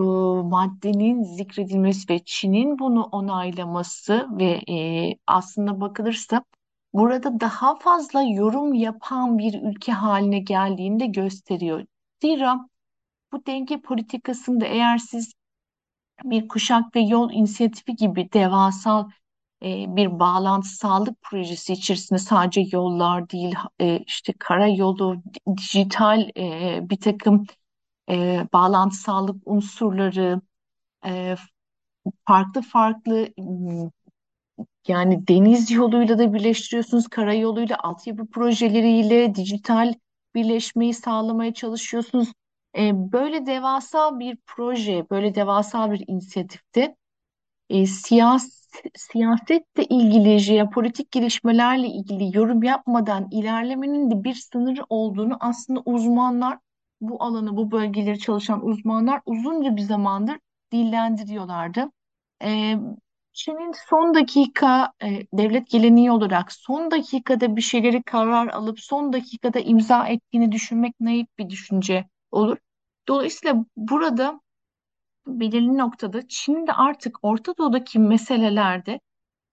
maddenin 0.50 1.24
zikredilmesi 1.24 2.14
ve 2.14 2.20
Çin'in 2.26 2.80
bunu 2.80 3.04
onaylaması 3.04 4.28
ve 4.40 4.62
e, 4.70 5.16
aslında 5.28 5.82
bakılırsa 5.82 6.44
burada 6.94 7.40
daha 7.40 7.80
fazla 7.80 8.22
yorum 8.22 8.74
yapan 8.74 9.38
bir 9.38 9.62
ülke 9.62 9.92
haline 9.92 10.40
geldiğini 10.40 11.00
de 11.00 11.06
gösteriyor. 11.06 11.86
Zira 12.22 12.70
bu 13.32 13.46
denge 13.46 13.82
politikasında 13.82 14.66
eğer 14.66 14.98
siz 14.98 15.34
bir 16.24 16.48
kuşak 16.48 16.96
ve 16.96 17.00
yol 17.00 17.32
inisiyatifi 17.32 17.96
gibi 17.96 18.34
devasal 18.34 19.10
e, 19.64 19.96
bir 19.96 20.20
bağlantı 20.20 20.70
sağlık 20.70 21.22
projesi 21.22 21.74
içerisinde 21.74 22.20
sadece 22.20 22.66
yollar 22.72 23.30
değil, 23.30 23.56
e, 23.82 24.00
işte 24.08 24.34
karayolu, 24.40 25.24
dijital 25.58 26.30
e, 26.38 26.80
bir 26.90 26.98
takım 27.00 27.46
e, 28.10 28.48
bağlantı 28.54 28.96
sağlık 28.98 29.38
unsurları, 29.46 30.42
e, 31.06 31.36
farklı 32.28 32.62
farklı 32.62 33.30
yani 34.88 35.28
deniz 35.28 35.72
yoluyla 35.72 36.18
da 36.20 36.34
birleştiriyorsunuz, 36.34 37.08
karayoluyla, 37.08 37.78
altyapı 37.84 38.28
projeleriyle, 38.28 39.36
dijital 39.36 39.94
birleşmeyi 40.36 40.94
sağlamaya 40.94 41.54
çalışıyorsunuz. 41.54 42.34
E, 42.78 43.12
böyle 43.12 43.46
devasa 43.46 44.20
bir 44.20 44.38
proje, 44.46 45.06
böyle 45.10 45.36
devasa 45.36 45.92
bir 45.92 46.04
inisiyatifte 46.08 46.96
e, 47.72 47.86
siyas 47.86 48.62
siyasetle 48.96 49.84
ilgili, 49.86 50.40
jeopolitik 50.40 51.12
gelişmelerle 51.12 51.88
ilgili 51.88 52.38
yorum 52.38 52.64
yapmadan 52.64 53.28
ilerlemenin 53.32 54.12
de 54.12 54.24
bir 54.24 54.34
sınırı 54.34 54.86
olduğunu 54.90 55.38
aslında 55.40 55.82
uzmanlar, 55.86 56.58
bu 57.02 57.24
alanı, 57.24 57.58
bu 57.58 57.72
bölgeleri 57.72 58.20
çalışan 58.20 58.66
uzmanlar 58.66 59.22
uzunca 59.26 59.76
bir 59.76 59.82
zamandır 59.82 60.38
dillendiriyorlardı. 60.72 61.92
E, 62.44 62.76
Çin'in 63.34 63.74
son 63.90 64.14
dakika 64.16 64.94
e, 65.04 65.28
devlet 65.34 65.70
geleneği 65.70 66.12
olarak 66.12 66.52
son 66.52 66.92
dakikada 66.92 67.56
bir 67.56 67.62
şeyleri 67.62 68.04
karar 68.04 68.48
alıp 68.48 68.80
son 68.80 69.14
dakikada 69.14 69.60
imza 69.60 70.08
ettiğini 70.08 70.52
düşünmek 70.52 71.00
naif 71.00 71.28
bir 71.38 71.50
düşünce 71.50 72.06
olur. 72.32 72.58
Dolayısıyla 73.08 73.66
burada 73.78 74.42
belirli 75.28 75.78
noktada 75.78 76.28
Çin 76.28 76.68
de 76.68 76.74
artık 76.74 77.18
Orta 77.24 77.58
Doğu'daki 77.58 78.00
meselelerde 78.00 79.00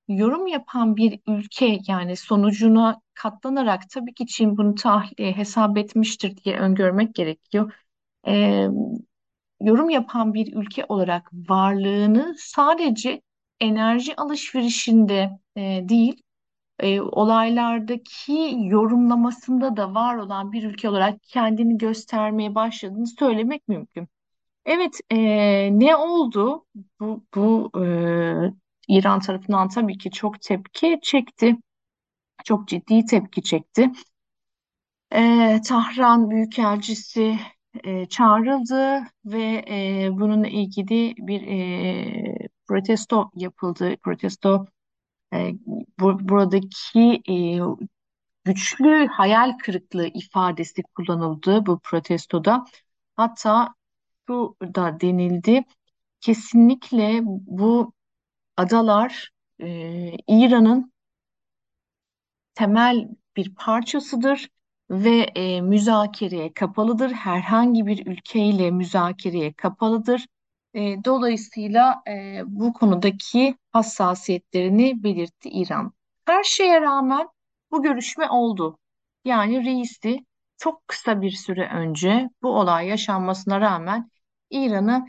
yorum 0.09 0.47
yapan 0.47 0.97
bir 0.97 1.21
ülke 1.29 1.79
yani 1.89 2.17
sonucuna 2.17 3.01
katlanarak 3.15 3.91
tabii 3.91 4.15
ki 4.15 4.27
Çin 4.27 4.57
bunu 4.59 4.75
tahliye 4.75 5.33
hesap 5.33 5.79
etmiştir 5.79 6.37
diye 6.45 6.59
öngörmek 6.59 7.15
gerekiyor. 7.15 7.73
Ee, 8.29 8.69
yorum 9.61 9.91
yapan 9.91 10.35
bir 10.35 10.57
ülke 10.57 10.85
olarak 10.89 11.31
varlığını 11.33 12.35
sadece 12.39 13.23
enerji 13.61 14.17
alışverişinde 14.17 15.31
e, 15.57 15.61
değil 15.89 16.23
e, 16.81 17.01
olaylardaki 17.01 18.55
yorumlamasında 18.59 19.77
da 19.77 19.95
var 19.95 20.17
olan 20.17 20.53
bir 20.53 20.65
ülke 20.65 20.89
olarak 20.91 21.23
kendini 21.23 21.79
göstermeye 21.79 22.55
başladığını 22.55 23.07
söylemek 23.07 23.69
mümkün. 23.69 24.09
Evet, 24.69 25.01
e, 25.11 25.17
ne 25.79 25.97
oldu? 25.97 26.67
Bu, 27.01 27.25
bu 27.35 27.71
e, 27.85 28.53
İran 28.89 29.21
tarafından 29.21 29.69
tabii 29.69 29.99
ki 29.99 30.11
çok 30.11 30.41
tepki 30.41 30.99
çekti. 31.03 31.57
Çok 32.45 32.69
ciddi 32.69 33.07
tepki 33.07 33.43
çekti. 33.43 33.93
E, 35.13 35.61
Tahran 35.69 36.31
Büyükelçisi 36.31 37.39
e, 37.85 38.07
çağrıldı 38.07 39.01
ve 39.25 39.65
e, 39.69 40.09
bununla 40.13 40.49
ilgili 40.49 41.15
bir 41.19 41.43
e, 41.49 42.49
protesto 42.69 43.31
yapıldı. 43.35 43.97
Protesto 44.03 44.67
e, 45.35 45.53
bu, 46.01 46.29
buradaki 46.29 47.23
e, 47.31 47.61
güçlü 48.45 49.07
hayal 49.07 49.59
kırıklığı 49.59 50.07
ifadesi 50.07 50.83
kullanıldı 50.83 51.67
bu 51.67 51.81
protestoda. 51.85 52.65
Hatta 53.17 53.75
şu 54.29 54.57
da 54.75 55.01
denildi. 55.01 55.65
Kesinlikle 56.21 57.21
bu 57.25 57.93
adalar 58.57 59.33
e, 59.61 59.69
İran'ın 60.29 60.93
temel 62.55 63.09
bir 63.37 63.55
parçasıdır 63.55 64.49
ve 64.91 65.19
e, 65.21 65.61
müzakereye 65.61 66.53
kapalıdır. 66.53 67.11
Herhangi 67.13 67.87
bir 67.87 68.07
ülkeyle 68.07 68.71
müzakereye 68.71 69.53
kapalıdır. 69.53 70.27
E, 70.75 71.05
dolayısıyla 71.05 72.03
e, 72.09 72.41
bu 72.47 72.73
konudaki 72.73 73.57
hassasiyetlerini 73.73 75.03
belirtti 75.05 75.49
İran. 75.49 75.93
Her 76.25 76.43
şeye 76.45 76.81
rağmen 76.81 77.29
bu 77.71 77.83
görüşme 77.83 78.31
oldu. 78.31 78.79
Yani 79.25 79.65
reisi 79.65 80.25
çok 80.59 80.89
kısa 80.89 81.23
bir 81.23 81.31
süre 81.31 81.69
önce 81.75 82.31
bu 82.43 82.49
olay 82.59 82.87
yaşanmasına 82.87 83.61
rağmen 83.61 84.11
İran'ı, 84.51 85.07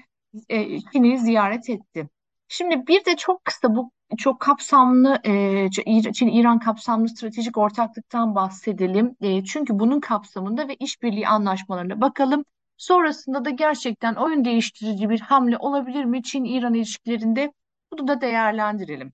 e, 0.49 0.79
Çin'i 0.81 1.19
ziyaret 1.19 1.69
etti. 1.69 2.09
Şimdi 2.47 2.87
bir 2.87 3.05
de 3.05 3.15
çok 3.15 3.45
kısa 3.45 3.75
bu 3.75 3.91
çok 4.17 4.39
kapsamlı 4.39 5.19
e, 5.25 5.69
Çin-İran 6.13 6.59
kapsamlı 6.59 7.09
stratejik 7.09 7.57
ortaklıktan 7.57 8.35
bahsedelim. 8.35 9.15
E, 9.21 9.43
çünkü 9.43 9.79
bunun 9.79 9.99
kapsamında 9.99 10.67
ve 10.67 10.75
işbirliği 10.75 11.27
anlaşmalarına 11.27 12.01
bakalım. 12.01 12.45
Sonrasında 12.77 13.45
da 13.45 13.49
gerçekten 13.49 14.15
oyun 14.15 14.45
değiştirici 14.45 15.09
bir 15.09 15.19
hamle 15.19 15.57
olabilir 15.57 16.05
mi 16.05 16.23
Çin-İran 16.23 16.73
ilişkilerinde? 16.73 17.53
Bunu 17.91 18.07
da 18.07 18.21
değerlendirelim. 18.21 19.13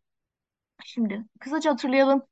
Şimdi 0.86 1.26
kısaca 1.40 1.72
hatırlayalım. 1.72 2.24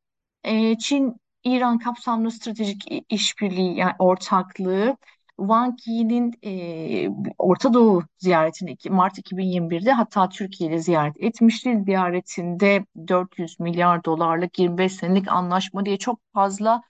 E, 0.43 0.77
Çin 0.77 1.17
İran 1.43 1.79
kapsamlı 1.79 2.31
stratejik 2.31 2.83
işbirliği 3.09 3.77
yani 3.77 3.93
ortaklığı 3.99 4.97
Wang 5.37 5.79
Yi'nin 5.85 6.33
e, 6.45 7.09
Orta 7.37 7.73
Doğu 7.73 8.03
ziyaretini 8.17 8.77
Mart 8.89 9.17
2021'de 9.17 9.91
hatta 9.91 10.29
Türkiye'de 10.29 10.79
ziyaret 10.79 11.15
etmişti. 11.19 11.83
Ziyaretinde 11.85 12.85
400 13.07 13.59
milyar 13.59 14.03
dolarlık 14.03 14.59
25 14.59 14.93
senelik 14.93 15.27
anlaşma 15.27 15.85
diye 15.85 15.97
çok 15.97 16.19
fazla 16.33 16.81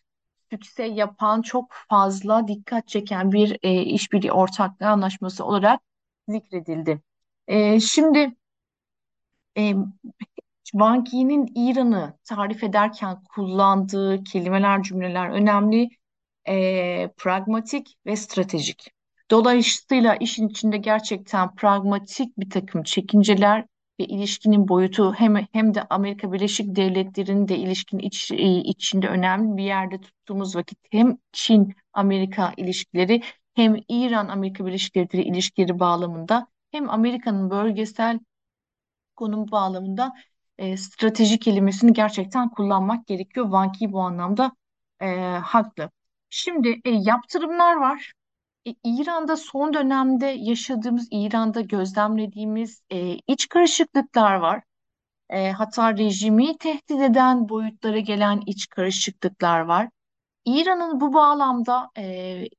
sükse 0.49 0.83
yapan, 0.83 1.41
çok 1.41 1.71
fazla 1.89 2.47
dikkat 2.47 2.87
çeken 2.87 3.31
bir 3.31 3.57
e, 3.63 3.81
işbirliği 3.81 4.31
ortaklığı 4.31 4.87
anlaşması 4.87 5.45
olarak 5.45 5.81
zikredildi. 6.27 7.01
E, 7.47 7.79
şimdi 7.79 8.35
e, 9.57 9.73
Wang 10.65 11.13
Yi'nin 11.13 11.51
İran'ı 11.55 12.17
tarif 12.23 12.63
ederken 12.63 13.23
kullandığı 13.23 14.23
kelimeler, 14.23 14.83
cümleler 14.83 15.29
önemli 15.29 15.89
e, 16.47 17.09
pragmatik 17.17 17.95
ve 18.05 18.15
stratejik. 18.15 18.91
Dolayısıyla 19.31 20.15
işin 20.15 20.47
içinde 20.47 20.77
gerçekten 20.77 21.55
pragmatik 21.55 22.39
bir 22.39 22.49
takım 22.49 22.83
çekinceler 22.83 23.65
ve 23.99 24.05
ilişkinin 24.05 24.67
boyutu 24.67 25.13
hem 25.13 25.35
hem 25.51 25.73
de 25.73 25.83
Amerika 25.89 26.33
Birleşik 26.33 26.75
Devletleri'nin 26.75 27.47
de 27.47 27.57
ilişkinin 27.57 28.01
iç, 28.01 28.31
e, 28.31 28.35
içinde 28.45 29.07
önemli 29.07 29.57
bir 29.57 29.63
yerde 29.63 30.01
tuttuğumuz 30.01 30.55
vakit 30.55 30.79
hem 30.91 31.17
Çin-Amerika 31.31 32.53
ilişkileri 32.57 33.21
hem 33.53 33.75
İran-Amerika 33.87 34.65
Birleşik 34.65 34.95
Devletleri 34.95 35.23
ilişkileri 35.23 35.79
bağlamında 35.79 36.47
hem 36.71 36.89
Amerika'nın 36.89 37.49
bölgesel 37.49 38.19
konum 39.15 39.51
bağlamında 39.51 40.13
e, 40.57 40.77
strateji 40.77 41.39
kelimesini 41.39 41.93
gerçekten 41.93 42.49
kullanmak 42.49 43.07
gerekiyor. 43.07 43.45
Wang 43.45 43.81
Yi 43.81 43.91
bu 43.91 44.01
anlamda 44.01 44.51
e, 45.01 45.07
haklı. 45.43 45.89
Şimdi 46.35 46.81
e, 46.85 46.89
yaptırımlar 46.89 47.75
var. 47.75 48.13
E, 48.67 48.73
İran'da 48.83 49.37
son 49.37 49.73
dönemde 49.73 50.25
yaşadığımız, 50.25 51.07
İran'da 51.11 51.61
gözlemlediğimiz 51.61 52.81
e, 52.91 53.17
iç 53.27 53.49
karışıklıklar 53.49 54.35
var. 54.35 54.63
E, 55.29 55.51
hatta 55.51 55.97
rejimi 55.97 56.57
tehdit 56.57 57.01
eden 57.01 57.49
boyutlara 57.49 57.99
gelen 57.99 58.43
iç 58.45 58.69
karışıklıklar 58.69 59.59
var. 59.59 59.89
İran'ın 60.45 61.01
bu 61.01 61.13
bağlamda 61.13 61.89
e, 61.97 62.03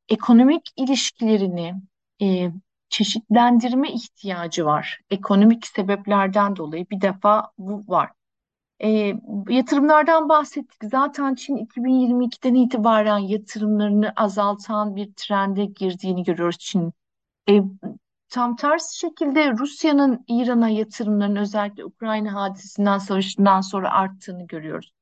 ekonomik 0.09 0.63
ilişkilerini 0.77 1.75
e, 2.23 2.51
çeşitlendirme 2.89 3.93
ihtiyacı 3.93 4.65
var. 4.67 5.01
Ekonomik 5.11 5.67
sebeplerden 5.67 6.57
dolayı 6.57 6.87
bir 6.91 7.01
defa 7.01 7.51
bu 7.59 7.85
var. 7.89 8.11
E, 8.83 9.15
yatırımlardan 9.49 10.29
bahsettik. 10.29 10.91
Zaten 10.91 11.35
Çin 11.35 11.57
2022'den 11.57 12.55
itibaren 12.55 13.19
yatırımlarını 13.19 14.13
azaltan 14.17 14.97
bir 14.97 15.13
trende 15.17 15.65
girdiğini 15.65 16.23
görüyoruz 16.25 16.59
Çin. 16.59 16.93
E, 17.49 17.61
tam 18.29 18.57
tersi 18.57 18.99
şekilde 18.99 19.53
Rusya'nın 19.53 20.25
İran'a 20.29 20.69
yatırımlarının 20.69 21.37
özellikle 21.37 21.85
Ukrayna 21.85 22.35
hadisesinden 22.35 22.99
savaşından 22.99 23.61
sonra 23.61 23.91
arttığını 23.91 24.47
görüyoruz. 24.47 24.93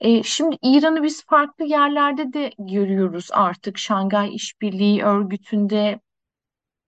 E, 0.00 0.22
şimdi 0.22 0.56
İran'ı 0.62 1.02
biz 1.02 1.24
farklı 1.26 1.64
yerlerde 1.64 2.32
de 2.32 2.52
görüyoruz 2.58 3.28
artık. 3.32 3.78
Şangay 3.78 4.34
İşbirliği 4.34 5.02
Örgütü'nde 5.02 6.00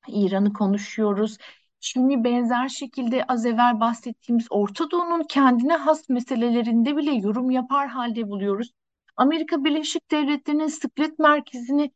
İran'ı 0.08 0.52
konuşuyoruz. 0.52 1.38
Çin'i 1.84 2.24
benzer 2.24 2.68
şekilde 2.68 3.24
az 3.24 3.46
evvel 3.46 3.80
bahsettiğimiz 3.80 4.46
Orta 4.50 4.90
Doğu'nun 4.90 5.22
kendine 5.28 5.76
has 5.76 6.08
meselelerinde 6.08 6.96
bile 6.96 7.12
yorum 7.12 7.50
yapar 7.50 7.88
halde 7.88 8.28
buluyoruz. 8.28 8.70
Amerika 9.16 9.64
Birleşik 9.64 10.10
Devletleri'nin 10.10 10.66
sıklet 10.66 11.18
merkezini 11.18 11.90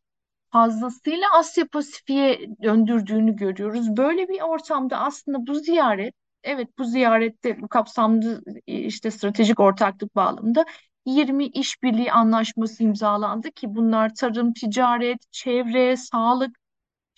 fazlasıyla 0.53 1.27
Asya 1.39 1.67
Pasifik'e 1.69 2.41
döndürdüğünü 2.63 3.37
görüyoruz. 3.37 3.97
Böyle 3.97 4.29
bir 4.29 4.41
ortamda 4.41 4.99
aslında 4.99 5.47
bu 5.47 5.55
ziyaret, 5.55 6.15
evet 6.43 6.69
bu 6.79 6.85
ziyarette 6.85 7.63
bu 7.63 7.69
kapsamlı 7.69 8.43
işte 8.67 9.11
stratejik 9.11 9.61
ortaklık 9.61 10.17
bağlamında 10.17 10.65
20 11.07 11.47
işbirliği 11.47 12.13
anlaşması 12.13 12.83
imzalandı 12.83 13.51
ki 13.51 13.75
bunlar 13.75 14.15
tarım, 14.15 14.53
ticaret, 14.53 15.33
çevre, 15.33 15.97
sağlık, 15.97 16.59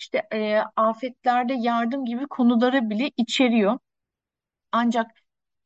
işte 0.01 0.27
e, 0.33 0.59
afetlerde 0.75 1.53
yardım 1.53 2.05
gibi 2.05 2.27
konuları 2.27 2.89
bile 2.89 3.11
içeriyor. 3.17 3.79
Ancak 4.71 5.11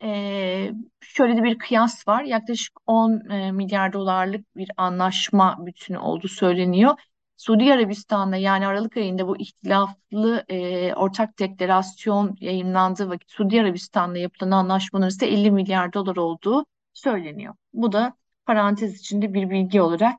e, 0.04 0.72
şöyle 1.02 1.38
de 1.38 1.44
bir 1.44 1.58
kıyas 1.58 2.08
var. 2.08 2.24
Yaklaşık 2.24 2.80
10 2.88 3.30
e, 3.30 3.52
milyar 3.52 3.94
dolarlık 3.94 4.56
bir 4.58 4.72
anlaşma 4.78 5.66
bütünü 5.66 5.98
olduğu 5.98 6.28
söyleniyor. 6.28 6.96
Suudi 7.38 7.74
Arabistan'da 7.74 8.38
yani 8.38 8.68
Aralık 8.68 8.98
ayında 8.98 9.28
bu 9.28 9.38
ihtilaflı 9.38 10.46
e, 10.50 10.94
ortak 10.96 11.40
deklarasyon 11.40 12.38
yayınlandığı 12.40 13.10
vakit 13.10 13.32
Suudi 13.32 13.62
Arabistan'da 13.62 14.18
yapılan 14.18 14.52
anlaşmanın 14.52 15.08
ise 15.08 15.28
50 15.28 15.52
milyar 15.52 15.94
dolar 15.94 16.16
olduğu 16.16 16.66
söyleniyor. 16.94 17.56
Bu 17.74 17.92
da 17.92 18.18
parantez 18.46 19.00
içinde 19.00 19.34
bir 19.34 19.50
bilgi 19.50 19.82
olarak 19.82 20.16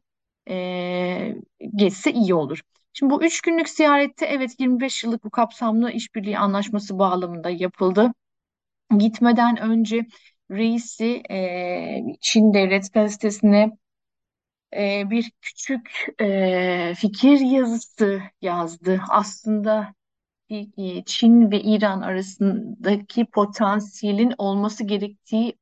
e, 0.49 1.35
geçse 1.77 2.13
iyi 2.13 2.35
olur. 2.35 2.63
Şimdi 2.99 3.11
bu 3.15 3.25
üç 3.25 3.41
günlük 3.41 3.69
ziyarette 3.69 4.27
evet 4.27 4.61
25 4.61 5.05
yıllık 5.05 5.25
bu 5.25 5.31
kapsamlı 5.31 5.91
işbirliği 5.93 6.39
anlaşması 6.39 6.99
bağlamında 6.99 7.51
yapıldı. 7.51 8.13
Gitmeden 8.99 9.57
önce 9.59 10.07
reisi 10.51 11.23
e, 11.31 12.01
Çin 12.21 12.55
Devlet 12.55 12.93
Gazetesi'ne 12.95 13.79
e, 14.77 15.11
bir 15.11 15.33
küçük 15.43 16.07
e, 16.21 16.95
fikir 16.97 17.41
yazısı 17.41 18.23
yazdı. 18.43 19.01
Aslında 19.11 19.95
e, 20.51 21.05
Çin 21.07 21.51
ve 21.51 21.61
İran 21.63 22.01
arasındaki 22.01 23.27
potansiyelin 23.27 24.35
olması 24.39 24.85
gerektiği 24.85 25.59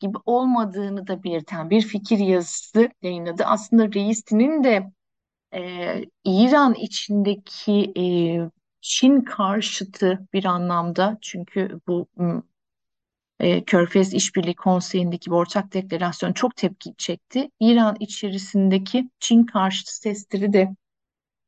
gibi 0.00 0.18
olmadığını 0.26 1.06
da 1.06 1.24
belirten 1.24 1.70
bir 1.70 1.82
fikir 1.82 2.18
yazısı 2.18 2.90
yayınladı. 3.02 3.44
Aslında 3.46 3.92
reisinin 3.92 4.64
de 4.64 4.92
e, 5.54 6.04
İran 6.24 6.74
içindeki 6.74 7.92
e, 7.96 8.04
Çin 8.80 9.20
karşıtı 9.20 10.28
bir 10.32 10.44
anlamda 10.44 11.18
çünkü 11.22 11.80
bu 11.86 12.06
e, 13.40 13.64
Körfez 13.64 14.14
İşbirliği 14.14 14.54
Konseyi'ndeki 14.54 15.30
bir 15.30 15.36
ortak 15.36 15.72
deklarasyon 15.74 16.32
çok 16.32 16.56
tepki 16.56 16.94
çekti. 16.98 17.50
İran 17.60 17.96
içerisindeki 18.00 19.10
Çin 19.20 19.44
karşıtı 19.44 19.96
sesleri 19.96 20.52
de 20.52 20.68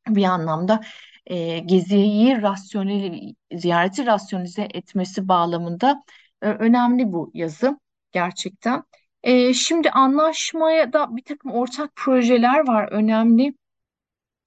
bir 0.09 0.25
anlamda 0.25 0.81
e, 1.27 1.59
Gezi'yi 1.59 2.43
rasyonel, 2.43 3.35
ziyareti 3.55 4.07
rasyonize 4.07 4.69
etmesi 4.75 5.29
bağlamında 5.29 6.03
e, 6.43 6.47
önemli 6.49 7.13
bu 7.13 7.31
yazı 7.35 7.81
gerçekten. 8.13 8.85
E, 9.23 9.55
şimdi 9.55 9.91
anlaşmaya 9.91 10.93
da 10.93 11.17
bir 11.17 11.23
takım 11.25 11.53
ortak 11.53 11.97
projeler 11.97 12.69
var 12.69 12.89
önemli. 12.93 13.55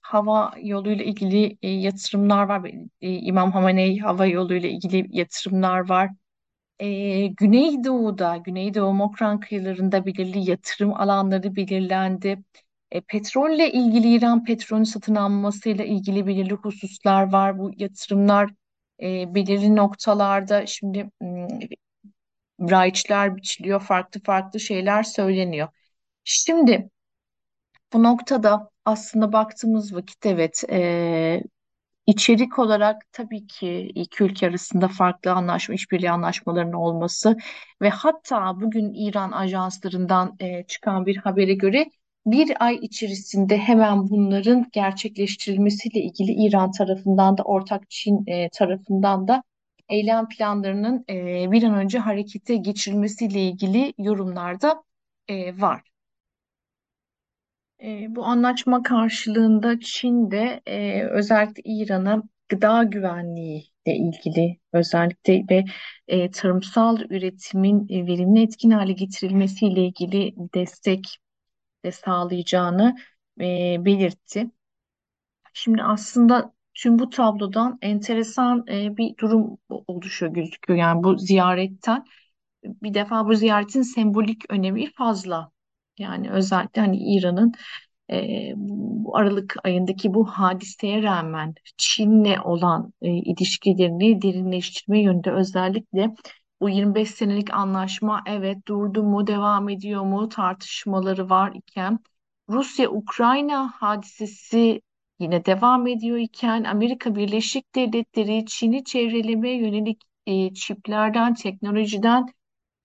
Hava 0.08 0.54
yoluyla 0.62 1.06
ilgili 1.06 1.58
e, 1.62 1.70
yatırımlar 1.70 2.44
var. 2.44 2.72
E, 3.02 3.10
İmam 3.14 3.52
Hamenei 3.52 4.00
hava 4.00 4.26
yoluyla 4.26 4.70
ilgili 4.70 5.08
yatırımlar 5.18 5.90
var. 5.90 6.10
Ee, 6.80 7.28
Güneydoğu'da, 7.28 8.38
Güneydoğu 8.38 8.94
Mokran 8.94 9.40
kıyılarında 9.40 10.06
belirli 10.06 10.50
yatırım 10.50 10.94
alanları 10.94 11.56
belirlendi. 11.56 12.44
E, 12.92 13.02
petrolle 13.02 13.72
ilgili 13.72 14.16
İran 14.16 14.44
petrolü 14.46 14.86
satın 14.86 15.16
almasıyla 15.16 15.86
ilgili 15.86 16.28
belirli 16.28 16.54
hususlar 16.54 17.32
var. 17.32 17.60
Bu 17.60 17.72
yatırımlar 17.78 18.50
e, 19.04 19.36
belirli 19.36 19.76
noktalarda 19.76 20.66
şimdi 20.66 21.10
m, 21.22 21.48
raiçler 22.62 23.36
biçiliyor, 23.36 23.82
farklı 23.82 24.22
farklı 24.24 24.60
şeyler 24.60 25.04
söyleniyor. 25.04 25.68
Şimdi 26.24 26.90
bu 27.94 28.04
noktada 28.04 28.70
aslında 28.86 29.34
baktığımız 29.34 29.96
vakit 29.96 30.26
evet 30.26 30.64
e, 30.70 31.42
İçerik 32.08 32.60
olarak 32.60 33.02
tabii 33.12 33.48
ki 33.48 33.92
iki 33.96 34.24
ülke 34.24 34.48
arasında 34.48 34.88
farklı 34.88 35.32
anlaşma, 35.32 35.76
işbirliği 35.76 36.12
anlaşmalarının 36.12 36.74
olması 36.74 37.38
ve 37.82 37.90
hatta 37.90 38.62
bugün 38.62 38.94
İran 38.94 39.32
ajanslarından 39.32 40.36
e, 40.40 40.64
çıkan 40.64 41.06
bir 41.06 41.18
habere 41.18 41.54
göre 41.54 41.86
bir 42.26 42.66
ay 42.66 42.76
içerisinde 42.76 43.58
hemen 43.58 44.10
bunların 44.10 44.66
gerçekleştirilmesiyle 44.72 46.00
ilgili 46.00 46.32
İran 46.32 46.72
tarafından 46.72 47.38
da 47.38 47.44
ortak 47.44 47.90
Çin 47.90 48.24
e, 48.28 48.50
tarafından 48.50 49.28
da 49.28 49.44
eylem 49.90 50.28
planlarının 50.28 51.06
e, 51.10 51.52
bir 51.52 51.64
an 51.64 51.76
önce 51.76 52.00
harekete 52.00 52.56
geçirilmesiyle 52.56 53.42
ilgili 53.42 53.94
yorumlarda 53.98 54.84
e, 55.28 55.62
var. 55.62 55.82
E, 57.84 58.16
bu 58.16 58.26
anlaşma 58.26 58.84
karşılığında 58.84 59.80
Çin 59.80 60.32
de 60.32 60.62
e, 60.66 61.04
özellikle 61.04 61.62
İran'a 61.66 62.24
gıda 62.50 62.84
güvenliği 62.84 63.72
ile 63.86 63.96
ilgili 63.96 64.60
özellikle 64.74 65.46
ve 65.50 65.66
e, 66.08 66.32
tarımsal 66.32 67.00
üretimin 67.02 67.88
e, 67.90 68.08
verimli 68.08 68.44
etkin 68.44 68.72
hale 68.72 68.94
getirilmesiyle 68.94 69.86
ilgili 69.86 70.36
destek 70.56 71.18
de 71.86 71.92
sağlayacağını 71.92 72.96
e, 73.42 73.78
belirtti. 73.86 74.52
Şimdi 75.54 75.84
aslında 75.84 76.54
tüm 76.74 77.00
bu 77.00 77.10
tablodan 77.10 77.78
enteresan 77.82 78.66
e, 78.68 78.98
bir 78.98 79.18
durum 79.18 79.58
oluşuyor 79.70 80.34
gözüküyor. 80.34 80.80
Yani 80.80 81.04
bu 81.04 81.18
ziyaretten 81.18 82.06
bir 82.64 82.94
defa 82.94 83.28
bu 83.28 83.36
ziyaretin 83.36 83.82
sembolik 83.82 84.52
önemi 84.52 84.94
fazla. 84.94 85.52
Yani 86.00 86.32
özellikle 86.32 86.82
hani 86.82 86.98
İran'ın 86.98 87.54
e, 88.12 88.54
bu 88.56 89.18
Aralık 89.18 89.56
ayındaki 89.64 90.14
bu 90.14 90.26
hadiseye 90.28 91.04
rağmen 91.04 91.56
Çin'le 91.78 92.38
olan 92.44 92.94
e, 93.02 93.10
ilişkilerini 93.10 94.22
derinleştirme 94.22 95.02
yönünde 95.02 95.32
özellikle 95.32 96.14
bu 96.62 96.70
25 96.70 97.12
senelik 97.12 97.54
anlaşma 97.54 98.24
evet 98.28 98.68
durdu 98.68 99.04
mu 99.04 99.28
devam 99.28 99.70
ediyor 99.70 100.04
mu 100.04 100.30
tartışmaları 100.30 101.30
var 101.30 101.52
iken 101.56 102.00
Rusya-Ukrayna 102.50 103.72
hadisesi 103.76 104.82
yine 105.20 105.46
devam 105.46 105.88
ediyor 105.88 106.18
iken 106.18 106.64
Amerika 106.64 107.16
Birleşik 107.16 107.76
Devletleri 107.76 108.46
Çin'i 108.46 108.84
çevrelemeye 108.84 109.58
yönelik 109.58 110.02
e, 110.26 110.54
çiplerden, 110.54 111.34
teknolojiden 111.34 112.26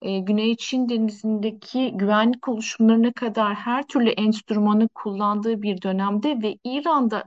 e, 0.03 0.19
Güney 0.19 0.57
Çin 0.57 0.89
Denizi'ndeki 0.89 1.91
güvenlik 1.95 2.47
oluşumlarına 2.47 3.13
kadar 3.13 3.55
her 3.55 3.87
türlü 3.87 4.09
enstrümanı 4.09 4.89
kullandığı 4.89 5.61
bir 5.61 5.81
dönemde 5.81 6.41
ve 6.41 6.57
İran'da 6.63 7.23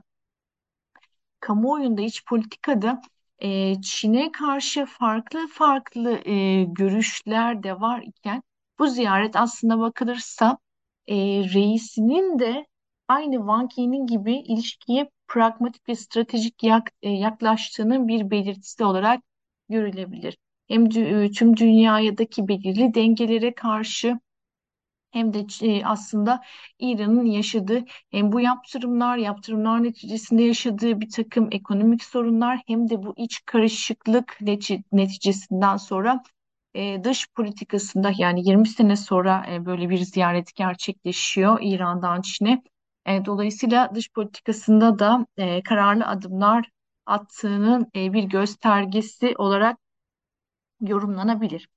kamuoyunda 1.39 2.01
iç 2.01 2.25
politikada 2.25 3.01
e, 3.39 3.81
Çin'e 3.81 4.31
karşı 4.31 4.85
farklı 4.85 5.47
farklı 5.47 6.11
e, 6.25 6.63
görüşler 6.63 7.63
de 7.63 7.81
var 7.81 8.01
iken 8.01 8.43
bu 8.79 8.87
ziyaret 8.87 9.35
aslında 9.35 9.79
bakılırsa 9.79 10.57
e, 11.07 11.15
reisinin 11.53 12.39
de 12.39 12.65
aynı 13.07 13.35
Wang 13.35 13.71
Yi'nin 13.77 14.07
gibi 14.07 14.33
ilişkiye 14.33 15.09
pragmatik 15.27 15.89
ve 15.89 15.95
stratejik 15.95 16.63
yak, 16.63 16.91
e, 17.01 17.09
yaklaştığının 17.09 18.07
bir 18.07 18.31
belirtisi 18.31 18.83
olarak 18.83 19.21
görülebilir 19.69 20.37
hem 20.67 20.85
dü- 20.85 21.31
tüm 21.33 21.57
dünyadaki 21.57 22.47
belirli 22.47 22.93
dengelere 22.93 23.53
karşı 23.55 24.19
hem 25.11 25.33
de 25.33 25.45
e, 25.61 25.85
aslında 25.85 26.43
İran'ın 26.79 27.25
yaşadığı 27.25 27.85
hem 28.11 28.31
bu 28.31 28.39
yaptırımlar, 28.41 29.17
yaptırımlar 29.17 29.83
neticesinde 29.83 30.43
yaşadığı 30.43 31.01
bir 31.01 31.09
takım 31.09 31.47
ekonomik 31.51 32.03
sorunlar 32.03 32.59
hem 32.67 32.89
de 32.89 33.03
bu 33.03 33.13
iç 33.17 33.41
karışıklık 33.45 34.37
neti- 34.41 34.83
neticesinden 34.91 35.77
sonra 35.77 36.23
e, 36.75 37.03
dış 37.03 37.27
politikasında 37.35 38.11
yani 38.17 38.47
20 38.49 38.67
sene 38.67 38.95
sonra 38.95 39.45
e, 39.51 39.65
böyle 39.65 39.89
bir 39.89 39.97
ziyaret 39.97 40.55
gerçekleşiyor 40.55 41.59
İran'dan 41.61 42.21
Çin'e. 42.21 42.63
E, 43.05 43.25
dolayısıyla 43.25 43.95
dış 43.95 44.11
politikasında 44.11 44.99
da 44.99 45.25
e, 45.37 45.63
kararlı 45.63 46.05
adımlar 46.05 46.69
attığının 47.05 47.87
e, 47.95 48.13
bir 48.13 48.23
göstergesi 48.23 49.33
olarak 49.37 49.77
yorumlanabilir. 50.81 51.69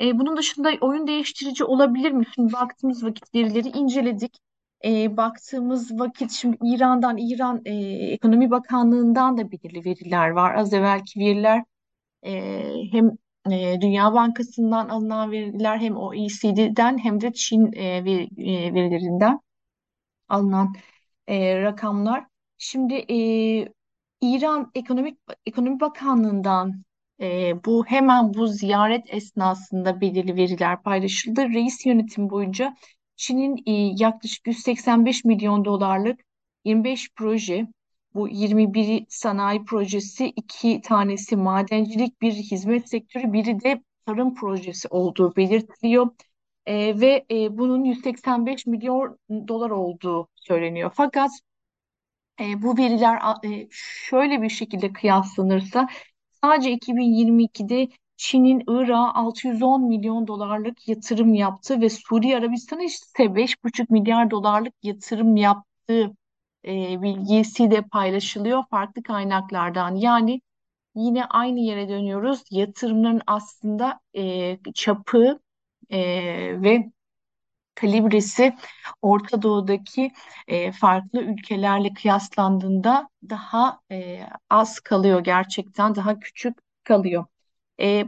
E, 0.00 0.18
bunun 0.18 0.36
dışında 0.36 0.70
oyun 0.80 1.06
değiştirici 1.06 1.64
olabilir 1.64 2.12
mi? 2.12 2.24
Şimdi 2.34 2.52
baktığımız 2.52 3.04
vakit 3.04 3.34
verileri 3.34 3.68
inceledik. 3.68 4.38
E, 4.84 5.16
baktığımız 5.16 5.98
vakit 6.00 6.30
şimdi 6.32 6.56
İran'dan, 6.64 7.16
İran 7.18 7.62
e, 7.64 7.74
Ekonomi 8.12 8.50
Bakanlığı'ndan 8.50 9.36
da 9.36 9.50
belirli 9.52 9.84
veriler 9.84 10.30
var. 10.30 10.54
Az 10.54 10.72
evvelki 10.74 11.20
veriler 11.20 11.64
e, 12.26 12.32
hem 12.92 13.10
e, 13.50 13.80
Dünya 13.80 14.14
Bankası'ndan 14.14 14.88
alınan 14.88 15.30
veriler 15.30 15.78
hem 15.78 15.96
OECD'den 15.96 16.98
hem 16.98 17.20
de 17.20 17.32
Çin 17.32 17.72
e, 17.72 17.84
e, 17.84 18.74
verilerinden 18.74 19.40
alınan 20.28 20.74
e, 21.26 21.62
rakamlar. 21.62 22.26
Şimdi 22.58 22.94
e, 22.94 23.16
İran 24.20 24.70
Ekonomik 24.74 25.18
Ekonomi 25.46 25.80
Bakanlığı'ndan 25.80 26.82
e, 27.20 27.54
bu 27.64 27.86
hemen 27.86 28.34
bu 28.34 28.46
ziyaret 28.46 29.04
esnasında 29.14 30.00
belirli 30.00 30.36
veriler 30.36 30.82
paylaşıldı. 30.82 31.48
Reis 31.48 31.86
yönetim 31.86 32.30
boyunca 32.30 32.76
Çin'in 33.16 33.62
e, 33.66 33.72
yaklaşık 34.04 34.46
185 34.46 35.24
milyon 35.24 35.64
dolarlık 35.64 36.20
25 36.64 37.10
proje, 37.16 37.66
bu 38.14 38.28
21 38.28 39.06
sanayi 39.08 39.64
projesi, 39.64 40.26
iki 40.26 40.80
tanesi 40.80 41.36
madencilik, 41.36 42.20
bir 42.22 42.32
hizmet 42.32 42.88
sektörü, 42.88 43.32
biri 43.32 43.60
de 43.64 43.82
tarım 44.06 44.34
projesi 44.34 44.88
olduğu 44.88 45.36
belirtiliyor. 45.36 46.10
E, 46.66 47.00
ve 47.00 47.26
e, 47.30 47.58
bunun 47.58 47.84
185 47.84 48.66
milyon 48.66 49.18
dolar 49.48 49.70
olduğu 49.70 50.28
söyleniyor. 50.34 50.90
Fakat 50.94 51.30
e, 52.40 52.62
bu 52.62 52.78
veriler 52.78 53.20
e, 53.44 53.68
şöyle 53.70 54.42
bir 54.42 54.48
şekilde 54.48 54.92
kıyaslanırsa 54.92 55.88
sadece 56.44 56.72
2022'de 56.72 57.88
Çin'in 58.16 58.62
Irak'a 58.68 59.14
610 59.14 59.84
milyon 59.88 60.26
dolarlık 60.26 60.88
yatırım 60.88 61.34
yaptığı 61.34 61.80
ve 61.80 61.90
Suudi 61.90 62.36
Arabistan'a 62.36 62.82
ise 62.82 63.34
5,5 63.34 63.90
milyar 63.90 64.30
dolarlık 64.30 64.74
yatırım 64.82 65.36
yaptığı 65.36 66.12
e, 66.66 67.02
bilgisi 67.02 67.70
de 67.70 67.82
paylaşılıyor 67.82 68.64
farklı 68.70 69.02
kaynaklardan. 69.02 69.94
Yani 69.96 70.40
yine 70.94 71.24
aynı 71.24 71.60
yere 71.60 71.88
dönüyoruz. 71.88 72.42
Yatırımların 72.50 73.22
aslında 73.26 74.00
e, 74.16 74.58
çapı 74.74 75.40
e, 75.90 75.98
ve 76.62 76.90
kalibresi 77.74 78.56
Orta 79.02 79.42
Doğu'daki 79.42 80.12
e, 80.48 80.72
farklı 80.72 81.22
ülkelerle 81.22 81.94
kıyaslandığında 81.94 83.08
daha 83.30 83.80
e, 83.92 84.20
az 84.50 84.80
kalıyor 84.80 85.20
gerçekten 85.24 85.94
daha 85.94 86.18
küçük 86.20 86.58
kalıyor. 86.84 87.24
E, 87.80 88.04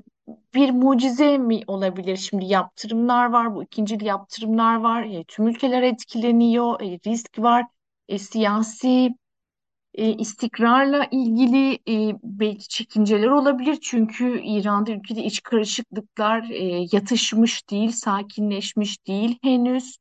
bir 0.55 0.71
mucize 0.71 1.39
mi 1.39 1.61
olabilir? 1.67 2.17
Şimdi 2.17 2.45
yaptırımlar 2.45 3.27
var, 3.33 3.55
bu 3.55 3.63
ikinci 3.63 3.99
yaptırımlar 4.05 4.77
var, 4.77 5.03
e, 5.05 5.25
tüm 5.25 5.49
ülkeler 5.49 5.83
etkileniyor, 5.83 6.81
e, 6.81 7.01
risk 7.07 7.39
var, 7.39 7.65
e, 8.09 8.19
siyasi 8.19 9.11
e, 9.95 10.13
istikrarla 10.13 11.07
ilgili 11.11 11.75
e, 11.89 12.17
belki 12.23 12.69
çekinceler 12.69 13.29
olabilir. 13.29 13.79
Çünkü 13.83 14.41
İran'da 14.45 14.93
ülkede 14.93 15.25
iç 15.25 15.43
karışıklıklar 15.43 16.51
e, 16.51 16.87
yatışmış 16.93 17.71
değil, 17.71 17.91
sakinleşmiş 17.91 19.07
değil 19.07 19.39
henüz. 19.43 19.97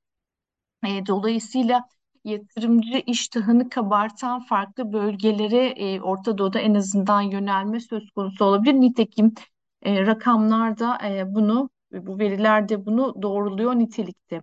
E, 0.85 1.05
dolayısıyla 1.07 1.83
yatırımcı 2.23 3.03
iştahını 3.07 3.69
kabartan 3.69 4.39
farklı 4.39 4.93
bölgelere 4.93 5.65
e, 5.67 6.01
Orta 6.01 6.37
Doğu'da 6.37 6.59
en 6.59 6.73
azından 6.75 7.21
yönelme 7.21 7.79
söz 7.79 8.11
konusu 8.11 8.45
olabilir. 8.45 8.73
Nitekim 8.73 9.33
e, 9.81 10.05
rakamlar 10.05 10.79
da 10.79 10.97
e, 11.09 11.35
bunu, 11.35 11.69
bu 11.91 12.19
veriler 12.19 12.69
de 12.69 12.85
bunu 12.85 13.21
doğruluyor 13.21 13.75
nitelikte. 13.75 14.41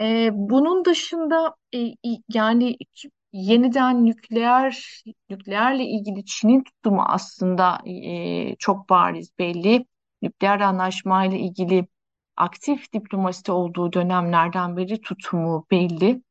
E, 0.00 0.30
bunun 0.32 0.84
dışında 0.84 1.56
e, 1.74 1.78
yani 2.28 2.76
yeniden 3.32 4.06
nükleer 4.06 5.02
nükleerle 5.30 5.84
ilgili 5.84 6.24
Çin'in 6.24 6.62
tutumu 6.62 7.02
aslında 7.02 7.78
e, 7.86 8.56
çok 8.56 8.88
bariz 8.90 9.30
belli. 9.38 9.86
Nükleer 10.22 10.60
anlaşmayla 10.60 11.38
ilgili 11.38 11.86
aktif 12.36 12.92
diplomasi 12.92 13.52
olduğu 13.52 13.92
dönemlerden 13.92 14.76
beri 14.76 15.00
tutumu 15.00 15.66
belli. 15.70 16.22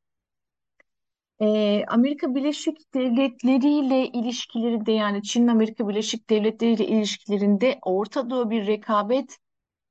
E, 1.41 1.83
Amerika 1.87 2.35
Birleşik 2.35 2.93
Devletleri 2.93 3.67
ile 3.67 4.07
ilişkileri 4.07 4.85
de 4.85 4.91
yani 4.91 5.23
Çin 5.23 5.47
Amerika 5.47 5.87
Birleşik 5.87 6.29
Devletleri 6.29 6.73
ile 6.73 6.87
ilişkilerinde 6.87 7.79
Orta 7.81 8.29
Doğu 8.29 8.49
bir 8.49 8.67
rekabet 8.67 9.37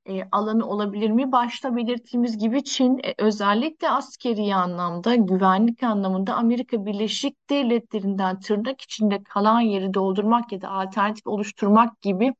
e, 0.09 0.27
alanı 0.31 0.67
olabilir 0.67 1.09
mi? 1.11 1.31
Başta 1.31 1.75
belirttiğimiz 1.75 2.37
gibi 2.37 2.63
Çin 2.63 2.97
e, 3.03 3.15
özellikle 3.17 3.89
askeri 3.89 4.55
anlamda, 4.55 5.15
güvenlik 5.15 5.83
anlamında 5.83 6.35
Amerika 6.35 6.85
Birleşik 6.85 7.49
Devletleri'nden 7.49 8.39
tırnak 8.39 8.81
içinde 8.81 9.23
kalan 9.23 9.61
yeri 9.61 9.93
doldurmak 9.93 10.51
ya 10.51 10.61
da 10.61 10.69
alternatif 10.69 11.27
oluşturmak 11.27 12.01
gibi 12.01 12.33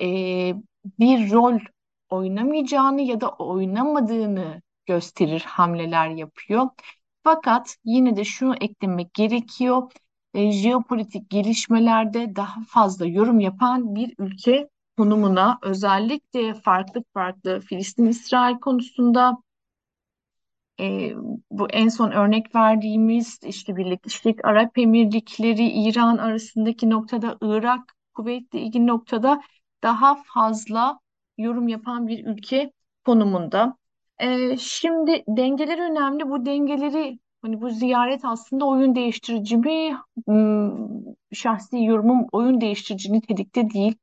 e, 0.00 0.06
bir 0.98 1.32
rol 1.32 1.58
oynamayacağını 2.10 3.02
ya 3.02 3.20
da 3.20 3.30
oynamadığını 3.30 4.62
gösterir 4.86 5.40
hamleler 5.48 6.08
yapıyor. 6.08 6.68
Fakat 7.24 7.76
yine 7.84 8.16
de 8.16 8.24
şunu 8.24 8.54
eklemek 8.60 9.14
gerekiyor. 9.14 9.92
E, 10.34 10.52
jeopolitik 10.52 11.30
gelişmelerde 11.30 12.36
daha 12.36 12.60
fazla 12.68 13.06
yorum 13.06 13.40
yapan 13.40 13.94
bir 13.94 14.14
ülke 14.18 14.68
konumuna 14.98 15.58
özellikle 15.62 16.54
farklı 16.54 17.04
farklı 17.14 17.60
Filistin-İsrail 17.60 18.58
konusunda 18.60 19.38
e, 20.80 21.12
bu 21.50 21.68
en 21.70 21.88
son 21.88 22.10
örnek 22.10 22.54
verdiğimiz 22.54 23.40
işte 23.42 23.76
Birleşik 23.76 24.44
Arap 24.44 24.78
Emirlikleri 24.78 25.68
İran 25.68 26.18
arasındaki 26.18 26.90
noktada 26.90 27.38
Irak 27.42 27.94
Kuveyt'le 28.14 28.54
ilgili 28.54 28.86
noktada 28.86 29.42
daha 29.82 30.22
fazla 30.34 30.98
yorum 31.38 31.68
yapan 31.68 32.08
bir 32.08 32.26
ülke 32.26 32.72
konumunda. 33.04 33.76
E, 34.18 34.56
şimdi 34.56 35.24
dengeler 35.28 35.90
önemli. 35.90 36.30
Bu 36.30 36.46
dengeleri 36.46 37.18
hani 37.42 37.60
bu 37.60 37.70
ziyaret 37.70 38.24
aslında 38.24 38.66
oyun 38.66 38.94
değiştirici 38.94 39.56
mi? 39.56 39.96
Şahsi 41.32 41.84
yorumum 41.84 42.26
oyun 42.32 42.60
değiştirici 42.60 43.12
nitelikte 43.12 43.70
değil 43.70 43.94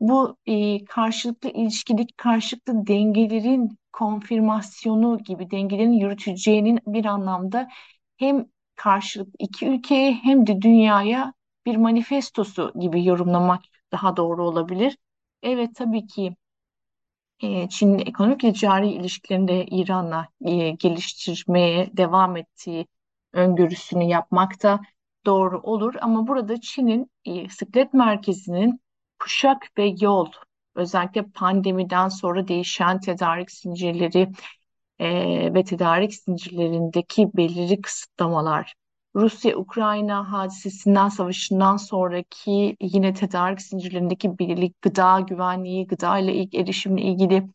bu 0.00 0.36
e, 0.46 0.84
karşılıklı 0.84 1.50
ilişkideki 1.50 2.14
karşılıklı 2.16 2.86
dengelerin 2.86 3.78
konfirmasyonu 3.92 5.18
gibi 5.18 5.50
dengelerin 5.50 5.92
yürüteceğinin 5.92 6.80
bir 6.86 7.04
anlamda 7.04 7.68
hem 8.16 8.46
karşılıklı 8.76 9.32
iki 9.38 9.66
ülkeye 9.68 10.12
hem 10.12 10.46
de 10.46 10.62
dünyaya 10.62 11.34
bir 11.66 11.76
manifestosu 11.76 12.72
gibi 12.80 13.04
yorumlamak 13.04 13.62
daha 13.92 14.16
doğru 14.16 14.46
olabilir. 14.48 14.98
Evet 15.42 15.74
tabii 15.74 16.06
ki 16.06 16.36
e, 17.42 17.68
Çin'in 17.68 17.98
ekonomik 17.98 18.44
ve 18.44 18.52
ticari 18.52 18.88
ilişkilerinde 18.90 19.66
İran'la 19.66 20.28
e, 20.44 20.70
geliştirmeye 20.70 21.96
devam 21.96 22.36
ettiği 22.36 22.86
öngörüsünü 23.32 24.04
yapmak 24.04 24.62
da 24.62 24.80
doğru 25.26 25.60
olur. 25.60 25.94
Ama 26.00 26.26
burada 26.26 26.60
Çin'in 26.60 27.10
e, 27.24 27.48
sıklet 27.48 27.94
merkezinin 27.94 28.80
kuşak 29.20 29.78
ve 29.78 29.94
yol 30.00 30.32
özellikle 30.74 31.22
pandemiden 31.22 32.08
sonra 32.08 32.48
değişen 32.48 33.00
tedarik 33.00 33.50
zincirleri 33.50 34.32
e, 34.98 35.08
ve 35.54 35.64
tedarik 35.64 36.14
zincirlerindeki 36.14 37.30
belirli 37.36 37.80
kısıtlamalar, 37.80 38.74
Rusya-Ukrayna 39.16 40.32
hadisesinden, 40.32 41.08
savaşından 41.08 41.76
sonraki 41.76 42.76
yine 42.80 43.14
tedarik 43.14 43.62
zincirlerindeki 43.62 44.38
belirli 44.38 44.72
gıda 44.82 45.20
güvenliği, 45.20 45.86
gıda 45.86 46.18
ile 46.18 46.34
ilk 46.34 46.54
erişimle 46.54 47.02
ilgili 47.02 47.48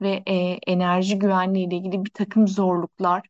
ve 0.00 0.22
e, 0.26 0.34
enerji 0.66 1.18
güvenliği 1.18 1.66
ile 1.66 1.76
ilgili 1.76 2.04
bir 2.04 2.10
takım 2.10 2.48
zorluklar 2.48 3.28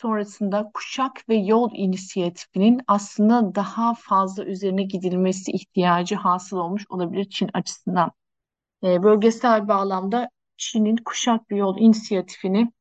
sonrasında 0.00 0.70
kuşak 0.74 1.28
ve 1.28 1.34
yol 1.36 1.70
inisiyatifinin 1.74 2.80
aslında 2.86 3.54
daha 3.54 3.94
fazla 3.94 4.44
üzerine 4.44 4.82
gidilmesi 4.82 5.52
ihtiyacı 5.52 6.14
hasıl 6.14 6.56
olmuş 6.56 6.84
olabilir 6.88 7.30
Çin 7.30 7.50
açısından. 7.54 8.12
E, 8.84 9.02
bölgesel 9.02 9.68
bağlamda 9.68 10.28
Çin'in 10.56 10.96
kuşak 10.96 11.50
ve 11.50 11.56
yol 11.56 11.78
inisiyatifini 11.78 12.72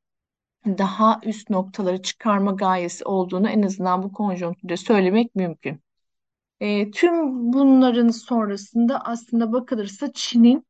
daha 0.65 1.19
üst 1.23 1.49
noktaları 1.49 2.01
çıkarma 2.01 2.51
gayesi 2.51 3.06
olduğunu 3.06 3.49
en 3.49 3.62
azından 3.62 4.04
bu 4.04 4.12
konjonktürde 4.12 4.78
söylemek 4.78 5.36
mümkün. 5.36 5.82
E, 6.60 6.91
tüm 6.91 7.13
bunların 7.54 8.10
sonrasında 8.10 8.99
aslında 8.99 9.54
bakılırsa 9.54 10.13
Çin'in 10.13 10.65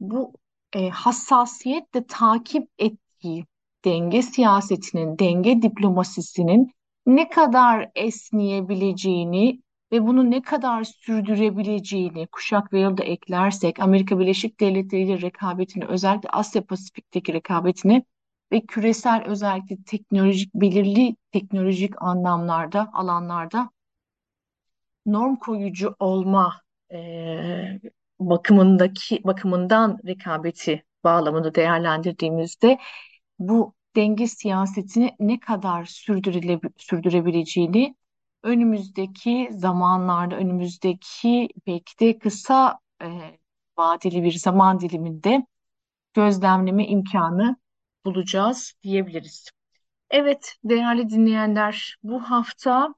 bu 0.00 0.32
e, 0.72 0.88
hassasiyetle 0.88 2.06
takip 2.06 2.68
ettiği 2.78 3.46
denge 3.84 4.22
siyasetinin, 4.22 5.18
denge 5.18 5.62
diplomasisinin 5.62 6.72
ne 7.06 7.28
kadar 7.28 7.90
esneyebileceğini 7.94 9.60
ve 9.92 10.06
bunu 10.06 10.30
ne 10.30 10.42
kadar 10.42 10.84
sürdürebileceğini 10.84 12.26
kuşak 12.26 12.72
ve 12.72 12.80
yılda 12.80 13.04
eklersek 13.04 13.80
Amerika 13.80 14.18
Birleşik 14.18 14.60
Devletleri 14.60 15.02
ile 15.02 15.20
rekabetini 15.20 15.84
özellikle 15.84 16.28
Asya 16.28 16.64
Pasifik'teki 16.64 17.32
rekabetini 17.32 18.04
ve 18.52 18.60
küresel 18.60 19.24
özellikle 19.26 19.76
teknolojik 19.86 20.54
belirli 20.54 21.16
teknolojik 21.32 22.02
anlamlarda 22.02 22.90
alanlarda 22.92 23.70
norm 25.06 25.36
koyucu 25.36 25.96
olma 25.98 26.60
e, 26.92 27.80
bakımındaki 28.20 29.20
bakımından 29.24 29.98
rekabeti 30.06 30.84
bağlamında 31.04 31.54
değerlendirdiğimizde 31.54 32.78
bu 33.40 33.74
denge 33.96 34.26
siyasetini 34.26 35.16
ne 35.20 35.40
kadar 35.40 35.84
sürdürüle, 35.84 36.60
sürdürebileceğini 36.76 37.96
önümüzdeki 38.42 39.48
zamanlarda, 39.52 40.36
önümüzdeki 40.36 41.48
belki 41.66 41.98
de 42.00 42.18
kısa 42.18 42.78
e, 43.02 43.06
vadeli 43.78 44.22
bir 44.22 44.32
zaman 44.32 44.80
diliminde 44.80 45.46
gözlemleme 46.14 46.86
imkanı 46.86 47.56
bulacağız 48.04 48.74
diyebiliriz. 48.82 49.50
Evet 50.10 50.56
değerli 50.64 51.10
dinleyenler 51.10 51.96
bu 52.02 52.20
hafta 52.30 52.94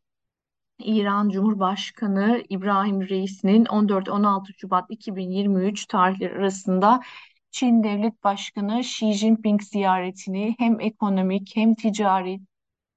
İran 0.78 1.28
Cumhurbaşkanı 1.28 2.42
İbrahim 2.48 3.08
Reis'in 3.08 3.64
14-16 3.64 4.52
Şubat 4.56 4.84
2023 4.88 5.86
tarihleri 5.86 6.34
arasında 6.34 7.00
Çin 7.52 7.84
Devlet 7.84 8.24
Başkanı 8.24 8.80
Xi 8.80 9.12
Jinping 9.12 9.62
ziyaretini 9.62 10.54
hem 10.58 10.80
ekonomik 10.80 11.56
hem 11.56 11.74
ticari 11.74 12.40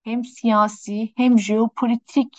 hem 0.04 0.26
siyasi 0.26 1.14
hem 1.18 1.40
jeopolitik 1.40 2.38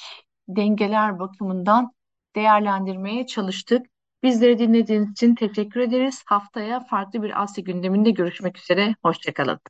dengeler 0.48 1.18
bakımından 1.18 1.92
değerlendirmeye 2.36 3.26
çalıştık. 3.26 3.86
Bizleri 4.22 4.58
dinlediğiniz 4.58 5.10
için 5.10 5.34
teşekkür 5.34 5.80
ederiz. 5.80 6.22
Haftaya 6.26 6.80
farklı 6.80 7.22
bir 7.22 7.42
Asya 7.42 7.62
gündeminde 7.64 8.10
görüşmek 8.10 8.58
üzere. 8.58 8.94
Hoşçakalın. 9.02 9.60